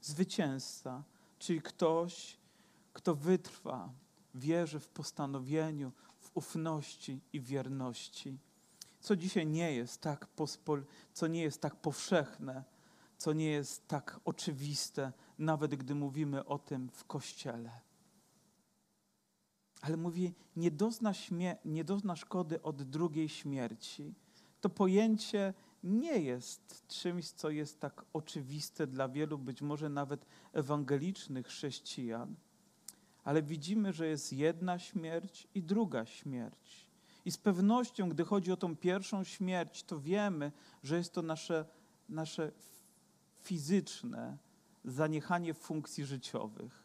Zwycięzca, 0.00 1.02
czyli 1.38 1.62
ktoś, 1.62 2.38
kto 2.92 3.14
wytrwa, 3.14 3.92
wierzy 4.34 4.80
w 4.80 4.88
postanowieniu, 4.88 5.92
w 6.18 6.30
ufności 6.34 7.20
i 7.32 7.40
wierności. 7.40 8.38
Co 9.00 9.16
dzisiaj 9.16 9.46
nie 9.46 9.72
jest 9.72 10.00
tak, 10.00 10.26
pospol, 10.26 10.84
co 11.12 11.26
nie 11.26 11.42
jest 11.42 11.60
tak 11.60 11.76
powszechne, 11.76 12.64
co 13.18 13.32
nie 13.32 13.50
jest 13.50 13.88
tak 13.88 14.20
oczywiste, 14.24 15.12
nawet 15.38 15.74
gdy 15.74 15.94
mówimy 15.94 16.44
o 16.44 16.58
tym 16.58 16.90
w 16.90 17.04
kościele. 17.04 17.83
Ale 19.84 19.96
mówi, 19.96 20.34
nie 20.56 20.70
dozna, 20.70 21.12
śmie- 21.12 21.56
nie 21.64 21.84
dozna 21.84 22.16
szkody 22.16 22.62
od 22.62 22.82
drugiej 22.82 23.28
śmierci. 23.28 24.14
To 24.60 24.68
pojęcie 24.68 25.54
nie 25.82 26.20
jest 26.20 26.88
czymś, 26.88 27.30
co 27.30 27.50
jest 27.50 27.80
tak 27.80 28.04
oczywiste 28.12 28.86
dla 28.86 29.08
wielu, 29.08 29.38
być 29.38 29.62
może 29.62 29.88
nawet 29.88 30.26
ewangelicznych 30.52 31.46
chrześcijan. 31.46 32.34
Ale 33.24 33.42
widzimy, 33.42 33.92
że 33.92 34.06
jest 34.06 34.32
jedna 34.32 34.78
śmierć 34.78 35.48
i 35.54 35.62
druga 35.62 36.06
śmierć. 36.06 36.86
I 37.24 37.30
z 37.30 37.38
pewnością, 37.38 38.08
gdy 38.08 38.24
chodzi 38.24 38.52
o 38.52 38.56
tą 38.56 38.76
pierwszą 38.76 39.24
śmierć, 39.24 39.82
to 39.82 40.00
wiemy, 40.00 40.52
że 40.82 40.96
jest 40.96 41.12
to 41.12 41.22
nasze, 41.22 41.64
nasze 42.08 42.52
fizyczne 43.42 44.38
zaniechanie 44.84 45.54
funkcji 45.54 46.04
życiowych. 46.04 46.83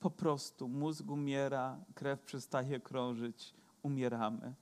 Po 0.00 0.10
prostu 0.10 0.68
mózg 0.68 1.10
umiera, 1.10 1.84
krew 1.94 2.20
przestaje 2.20 2.80
krążyć, 2.80 3.54
umieramy. 3.82 4.54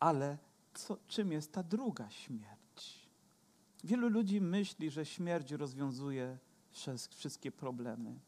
Ale 0.00 0.38
co, 0.74 0.98
czym 1.08 1.32
jest 1.32 1.52
ta 1.52 1.62
druga 1.62 2.10
śmierć? 2.10 3.08
Wielu 3.84 4.08
ludzi 4.08 4.40
myśli, 4.40 4.90
że 4.90 5.06
śmierć 5.06 5.52
rozwiązuje 5.52 6.38
wszystkie 7.10 7.52
problemy. 7.52 8.20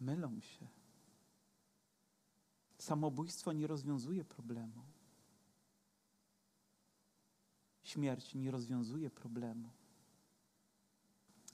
Mylą 0.00 0.40
się. 0.40 0.66
Samobójstwo 2.78 3.52
nie 3.52 3.66
rozwiązuje 3.66 4.24
problemu. 4.24 4.84
Śmierć 7.82 8.34
nie 8.34 8.50
rozwiązuje 8.50 9.10
problemu. 9.10 9.70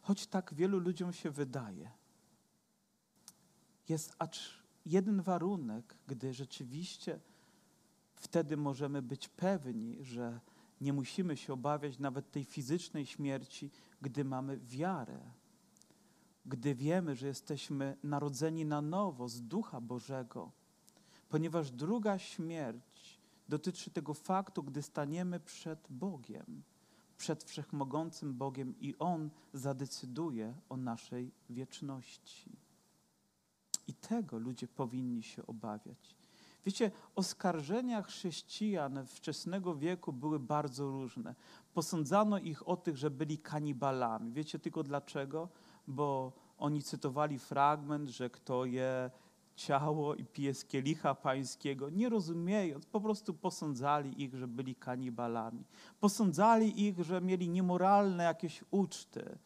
Choć 0.03 0.27
tak 0.27 0.55
wielu 0.55 0.79
ludziom 0.79 1.13
się 1.13 1.31
wydaje. 1.31 1.91
Jest 3.89 4.17
acz 4.19 4.63
jeden 4.87 5.23
warunek, 5.23 5.95
gdy 6.07 6.35
rzeczywiście 6.35 7.21
wtedy 8.15 8.57
możemy 8.57 9.03
być 9.03 9.29
pewni, 9.29 10.05
że 10.05 10.41
nie 10.81 10.93
musimy 10.93 11.37
się 11.37 11.53
obawiać 11.53 11.99
nawet 11.99 12.31
tej 12.31 12.45
fizycznej 12.45 13.07
śmierci, 13.07 13.71
gdy 14.03 14.25
mamy 14.25 14.59
wiarę. 14.59 15.21
Gdy 16.47 16.75
wiemy, 16.75 17.15
że 17.15 17.27
jesteśmy 17.27 17.97
narodzeni 18.03 18.65
na 18.65 18.83
nowo 18.83 19.29
z 19.29 19.43
Ducha 19.43 19.81
Bożego, 19.81 20.53
ponieważ 21.29 21.71
druga 21.71 22.19
śmierć 22.19 23.21
dotyczy 23.49 23.91
tego 23.91 24.15
faktu, 24.15 24.63
gdy 24.63 24.83
staniemy 24.83 25.41
przed 25.41 25.87
Bogiem 25.91 26.63
przed 27.17 27.45
wszechmogącym 27.45 28.35
Bogiem 28.35 28.75
i 28.81 28.95
On 28.99 29.31
zadecyduje 29.53 30.55
o 30.69 30.77
naszej 30.77 31.33
wieczności. 31.51 32.66
I 33.87 33.95
tego 33.95 34.39
ludzie 34.39 34.69
powinni 34.69 35.23
się 35.23 35.47
obawiać. 35.47 36.17
Wiecie, 36.67 36.91
oskarżenia 37.15 38.03
chrześcijan 38.03 39.07
wczesnego 39.07 39.75
wieku 39.75 40.13
były 40.13 40.39
bardzo 40.39 40.91
różne. 40.91 41.35
Posądzano 41.75 42.39
ich 42.39 42.69
o 42.69 42.77
tych, 42.77 42.97
że 42.97 43.11
byli 43.11 43.39
kanibalami. 43.39 44.33
Wiecie 44.33 44.59
tylko 44.59 44.83
dlaczego? 44.83 45.49
Bo 45.87 46.33
oni 46.59 46.83
cytowali 46.83 47.39
fragment, 47.39 48.09
że 48.09 48.31
kto 48.31 48.65
je 48.65 49.11
ciało 49.57 50.15
i 50.15 50.25
pije 50.25 50.55
z 50.55 50.65
kielicha 50.65 51.15
pańskiego, 51.15 51.91
nie 51.91 52.09
rozumiejąc, 52.09 52.87
po 52.87 53.01
prostu 53.01 53.35
posądzali 53.35 54.23
ich, 54.23 54.35
że 54.35 54.49
byli 54.49 54.75
kanibalami. 54.75 55.65
Posądzali 56.01 56.87
ich, 56.87 57.05
że 57.05 57.21
mieli 57.21 57.49
niemoralne 57.49 58.25
jakieś 58.25 58.65
uczty, 58.71 59.39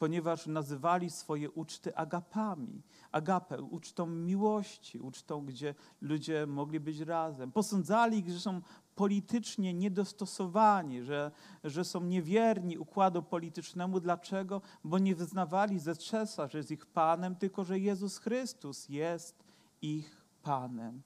ponieważ 0.00 0.46
nazywali 0.46 1.10
swoje 1.10 1.50
uczty 1.50 1.96
agapami. 1.96 2.82
Agapę, 3.12 3.62
ucztą 3.62 4.06
miłości, 4.06 4.98
ucztą, 4.98 5.46
gdzie 5.46 5.74
ludzie 6.00 6.46
mogli 6.46 6.80
być 6.80 7.00
razem. 7.00 7.52
Posądzali 7.52 8.18
ich, 8.18 8.30
że 8.30 8.40
są 8.40 8.60
politycznie 8.94 9.74
niedostosowani, 9.74 11.02
że, 11.02 11.30
że 11.64 11.84
są 11.84 12.04
niewierni 12.04 12.78
układu 12.78 13.22
politycznemu. 13.22 14.00
Dlaczego? 14.00 14.62
Bo 14.84 14.98
nie 14.98 15.14
wyznawali 15.14 15.78
ze 15.78 15.94
trzesa, 15.94 16.48
że 16.48 16.58
jest 16.58 16.70
ich 16.70 16.86
Panem, 16.86 17.36
tylko 17.36 17.64
że 17.64 17.78
Jezus 17.78 18.18
Chrystus 18.18 18.88
jest 18.88 19.44
ich 19.82 20.16
Panem. 20.42 21.02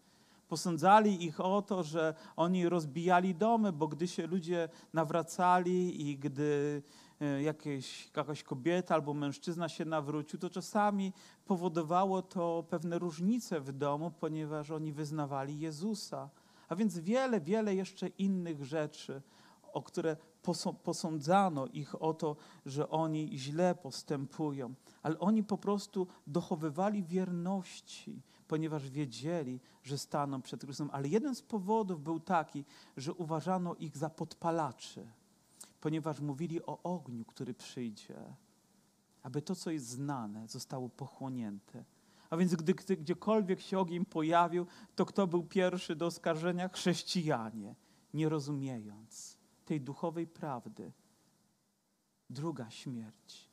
Posądzali 0.48 1.24
ich 1.24 1.40
o 1.40 1.62
to, 1.62 1.82
że 1.82 2.14
oni 2.36 2.68
rozbijali 2.68 3.34
domy, 3.34 3.72
bo 3.72 3.88
gdy 3.88 4.08
się 4.08 4.26
ludzie 4.26 4.68
nawracali 4.92 6.08
i 6.08 6.18
gdy 6.18 6.82
jakieś, 7.42 8.10
jakaś 8.16 8.42
kobieta 8.42 8.94
albo 8.94 9.14
mężczyzna 9.14 9.68
się 9.68 9.84
nawrócił, 9.84 10.38
to 10.38 10.50
czasami 10.50 11.12
powodowało 11.44 12.22
to 12.22 12.64
pewne 12.70 12.98
różnice 12.98 13.60
w 13.60 13.72
domu, 13.72 14.10
ponieważ 14.10 14.70
oni 14.70 14.92
wyznawali 14.92 15.60
Jezusa. 15.60 16.30
A 16.68 16.76
więc 16.76 16.98
wiele, 16.98 17.40
wiele 17.40 17.74
jeszcze 17.74 18.08
innych 18.08 18.64
rzeczy, 18.64 19.22
o 19.72 19.82
które 19.82 20.16
posądzano 20.82 21.66
ich 21.66 22.02
o 22.02 22.14
to, 22.14 22.36
że 22.66 22.88
oni 22.90 23.38
źle 23.38 23.74
postępują. 23.74 24.74
Ale 25.02 25.18
oni 25.18 25.44
po 25.44 25.58
prostu 25.58 26.06
dochowywali 26.26 27.04
wierności, 27.04 28.22
ponieważ 28.48 28.90
wiedzieli, 28.90 29.60
że 29.82 29.98
staną 29.98 30.42
przed 30.42 30.60
Chrystusem. 30.60 30.90
Ale 30.92 31.08
jeden 31.08 31.34
z 31.34 31.42
powodów 31.42 32.02
był 32.02 32.20
taki, 32.20 32.64
że 32.96 33.12
uważano 33.12 33.74
ich 33.74 33.96
za 33.96 34.10
podpalaczy, 34.10 35.06
ponieważ 35.84 36.20
mówili 36.20 36.62
o 36.62 36.82
ogniu, 36.82 37.24
który 37.24 37.54
przyjdzie, 37.54 38.16
aby 39.22 39.42
to, 39.42 39.54
co 39.54 39.70
jest 39.70 39.86
znane, 39.86 40.48
zostało 40.48 40.88
pochłonięte. 40.88 41.84
A 42.30 42.36
więc 42.36 42.54
gdy, 42.54 42.74
gdy 42.74 42.96
gdziekolwiek 42.96 43.60
się 43.60 43.78
ogień 43.78 44.04
pojawił, 44.04 44.66
to 44.94 45.06
kto 45.06 45.26
był 45.26 45.42
pierwszy 45.42 45.96
do 45.96 46.06
oskarżenia? 46.06 46.68
Chrześcijanie, 46.68 47.74
nie 48.14 48.28
rozumiejąc 48.28 49.38
tej 49.64 49.80
duchowej 49.80 50.26
prawdy. 50.26 50.92
Druga 52.30 52.70
śmierć. 52.70 53.50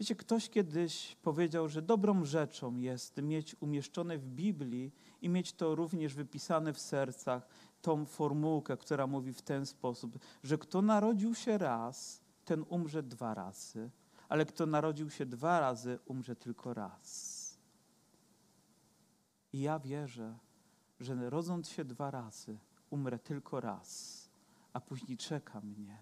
Wiecie, 0.00 0.16
ktoś 0.16 0.50
kiedyś 0.50 1.16
powiedział, 1.22 1.68
że 1.68 1.82
dobrą 1.82 2.24
rzeczą 2.24 2.76
jest 2.76 3.22
mieć 3.22 3.56
umieszczone 3.60 4.18
w 4.18 4.26
Biblii 4.26 4.92
i 5.22 5.28
mieć 5.28 5.52
to 5.52 5.74
również 5.74 6.14
wypisane 6.14 6.72
w 6.72 6.80
sercach, 6.80 7.48
tą 7.86 8.06
formułkę, 8.06 8.76
która 8.76 9.06
mówi 9.06 9.32
w 9.32 9.42
ten 9.42 9.66
sposób, 9.66 10.18
że 10.42 10.58
kto 10.58 10.82
narodził 10.82 11.34
się 11.34 11.58
raz, 11.58 12.20
ten 12.44 12.64
umrze 12.68 13.02
dwa 13.02 13.34
razy, 13.34 13.90
ale 14.28 14.46
kto 14.46 14.66
narodził 14.66 15.10
się 15.10 15.26
dwa 15.26 15.60
razy, 15.60 15.98
umrze 16.06 16.36
tylko 16.36 16.74
raz. 16.74 17.58
I 19.52 19.60
ja 19.60 19.78
wierzę, 19.78 20.38
że 21.00 21.30
rodząc 21.30 21.68
się 21.68 21.84
dwa 21.84 22.10
razy, 22.10 22.58
umrę 22.90 23.18
tylko 23.18 23.60
raz, 23.60 24.28
a 24.72 24.80
później 24.80 25.16
czeka 25.16 25.60
mnie 25.60 25.98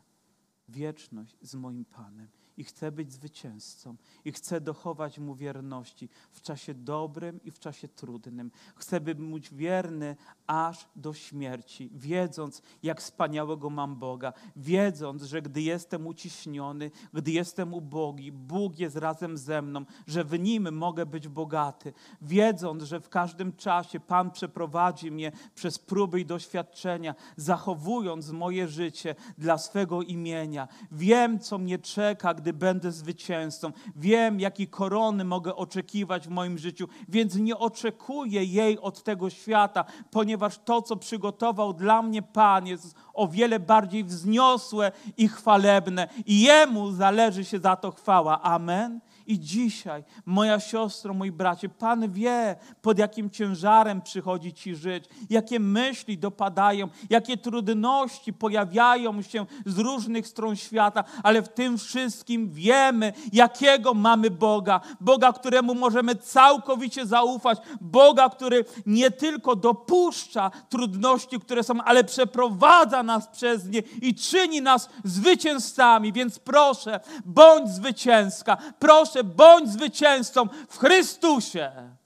wieczność 0.69 1.37
z 1.43 1.55
moim 1.55 1.85
Panem 1.85 2.29
i 2.57 2.65
chcę 2.65 2.93
być 2.93 3.13
zwycięzcą 3.13 3.97
i 4.25 4.33
chcę 4.33 4.61
dochować 4.61 5.19
Mu 5.19 5.35
wierności 5.35 6.09
w 6.31 6.41
czasie 6.41 6.75
dobrym 6.75 7.41
i 7.45 7.51
w 7.51 7.59
czasie 7.59 7.89
trudnym. 7.89 8.51
Chcę 8.77 9.01
być 9.01 9.19
wierny 9.53 10.17
aż 10.47 10.89
do 10.97 11.15
śmierci, 11.15 11.91
wiedząc, 11.95 12.63
jak 12.83 13.01
wspaniałego 13.01 13.71
mam 13.71 13.97
Boga, 13.97 14.33
wiedząc, 14.57 15.23
że 15.23 15.43
gdy 15.43 15.63
jestem 15.63 16.07
uciśniony, 16.07 16.91
gdy 17.13 17.31
jestem 17.31 17.75
ubogi, 17.75 18.33
Bóg 18.33 18.79
jest 18.79 18.97
razem 18.97 19.39
ze 19.39 19.63
mną, 19.63 19.85
że 20.07 20.25
w 20.25 20.39
Nim 20.39 20.73
mogę 20.73 21.07
być 21.07 21.29
bogaty, 21.29 21.93
wiedząc, 22.23 22.83
że 22.83 23.01
w 23.01 23.09
każdym 23.09 23.53
czasie 23.57 24.01
Pan 24.01 24.31
przeprowadzi 24.31 25.11
mnie 25.11 25.33
przez 25.55 25.79
próby 25.79 26.21
i 26.21 26.27
doświadczenia, 26.27 27.15
zachowując 27.37 28.31
moje 28.31 28.69
życie 28.69 29.15
dla 29.39 29.59
swego 29.59 30.03
imienia. 30.03 30.69
Wiem, 30.93 31.39
co 31.39 31.59
mnie 31.59 31.79
czeka, 31.79 32.35
gdy 32.45 32.53
będę 32.53 32.93
zwycięzcą. 32.93 33.73
Wiem, 33.97 34.41
jakiej 34.41 34.69
korony 34.69 35.25
mogę 35.25 35.57
oczekiwać 35.57 36.29
w 36.29 36.31
moim 36.31 36.59
życiu, 36.59 36.89
więc 37.09 37.37
nie 37.37 37.57
oczekuję 37.57 38.45
jej 38.45 38.79
od 38.79 39.03
tego 39.03 39.31
świata, 39.31 39.85
ponieważ 40.11 40.59
to, 40.59 40.83
co 40.83 40.97
przygotował 40.97 41.73
dla 41.73 42.03
mnie 42.03 42.23
Pan, 42.23 42.67
jest 42.67 42.95
o 43.15 43.29
wiele 43.29 43.61
bardziej 43.61 44.05
wzniosłe 44.05 44.93
i 45.17 45.29
chwalebne. 45.29 46.09
I 46.27 46.41
Jemu 46.41 46.93
zależy 46.93 47.45
się 47.45 47.59
za 47.59 47.77
to 47.77 47.91
chwała. 47.91 48.43
Amen. 48.43 49.01
I 49.27 49.41
dzisiaj, 49.41 50.05
moja 50.27 50.61
siostro, 50.61 51.15
mój 51.15 51.33
bracie, 51.33 51.69
Pan 51.69 52.13
wie, 52.13 52.57
pod 52.83 52.99
jakim 52.99 53.31
ciężarem 53.31 54.03
przychodzi 54.03 54.53
ci 54.53 54.75
żyć, 54.77 55.05
jakie 55.31 55.61
myśli 55.61 56.19
dopadają, 56.19 56.89
jakie 57.11 57.37
trudności 57.37 58.33
pojawiają 58.33 59.23
się 59.23 59.47
z 59.67 59.79
różnych 59.79 60.29
stron 60.29 60.57
świata, 60.57 61.05
ale 61.23 61.43
w 61.43 61.49
tym 61.49 61.79
wszystkim 61.79 62.51
wiemy, 62.51 63.13
jakiego 63.33 63.95
mamy 63.95 64.31
Boga. 64.31 64.81
Boga, 65.01 65.33
któremu 65.33 65.75
możemy 65.75 66.17
całkowicie 66.17 67.07
zaufać, 67.07 67.59
Boga, 67.81 68.29
który 68.29 68.65
nie 68.87 69.11
tylko 69.11 69.57
dopuszcza 69.57 70.51
trudności, 70.69 71.41
które 71.41 71.63
są, 71.63 71.83
ale 71.83 72.05
przeprowadza 72.05 73.03
nas 73.03 73.29
przez 73.29 73.69
nie 73.69 73.83
i 74.03 74.15
czyni 74.15 74.63
nas 74.63 74.89
zwycięzcami. 75.05 76.13
Więc 76.13 76.39
proszę, 76.39 77.01
bądź 77.25 77.69
zwycięska. 77.69 78.57
Proszę, 78.79 79.14
proszę, 79.15 79.25
bądź 79.25 79.71
zwycięzcą 79.71 80.49
w 80.69 80.79
Chrystusie. 80.79 81.97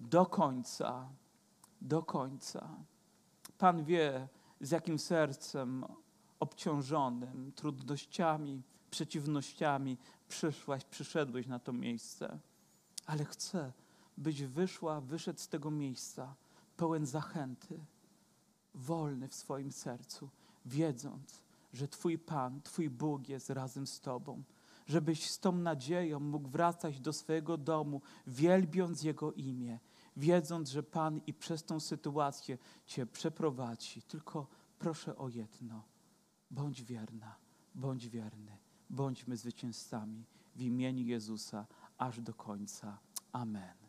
Do 0.00 0.26
końca, 0.26 1.08
do 1.80 2.02
końca. 2.02 2.68
Pan 3.58 3.84
wie, 3.84 4.28
z 4.60 4.70
jakim 4.70 4.98
sercem 4.98 5.84
obciążonym 6.40 7.52
trudnościami, 7.52 8.62
przeciwnościami 8.90 9.98
przyszłaś, 10.28 10.84
przyszedłeś 10.84 11.46
na 11.46 11.58
to 11.58 11.72
miejsce. 11.72 12.38
Ale 13.06 13.24
chcę, 13.24 13.72
byś 14.16 14.42
wyszła, 14.42 15.00
wyszedł 15.00 15.40
z 15.40 15.48
tego 15.48 15.70
miejsca 15.70 16.34
pełen 16.76 17.06
zachęty, 17.06 17.78
wolny 18.74 19.28
w 19.28 19.34
swoim 19.34 19.72
sercu, 19.72 20.28
wiedząc, 20.66 21.42
że 21.72 21.88
Twój 21.88 22.18
Pan, 22.18 22.62
Twój 22.62 22.90
Bóg 22.90 23.28
jest 23.28 23.50
razem 23.50 23.86
z 23.86 24.00
Tobą 24.00 24.42
żebyś 24.86 25.30
z 25.30 25.38
tą 25.38 25.52
nadzieją 25.52 26.20
mógł 26.20 26.48
wracać 26.48 27.00
do 27.00 27.12
swojego 27.12 27.56
domu, 27.56 28.00
wielbiąc 28.26 29.02
Jego 29.02 29.32
imię, 29.32 29.78
wiedząc, 30.16 30.70
że 30.70 30.82
Pan 30.82 31.20
i 31.26 31.34
przez 31.34 31.64
tą 31.64 31.80
sytuację 31.80 32.58
Cię 32.86 33.06
przeprowadzi. 33.06 34.02
Tylko 34.02 34.46
proszę 34.78 35.16
o 35.16 35.28
jedno: 35.28 35.82
bądź 36.50 36.82
wierna, 36.82 37.36
bądź 37.74 38.08
wierny, 38.08 38.58
bądźmy 38.90 39.36
zwycięzcami 39.36 40.24
w 40.56 40.60
imieniu 40.60 41.04
Jezusa 41.04 41.66
aż 41.98 42.20
do 42.20 42.34
końca. 42.34 42.98
Amen. 43.32 43.85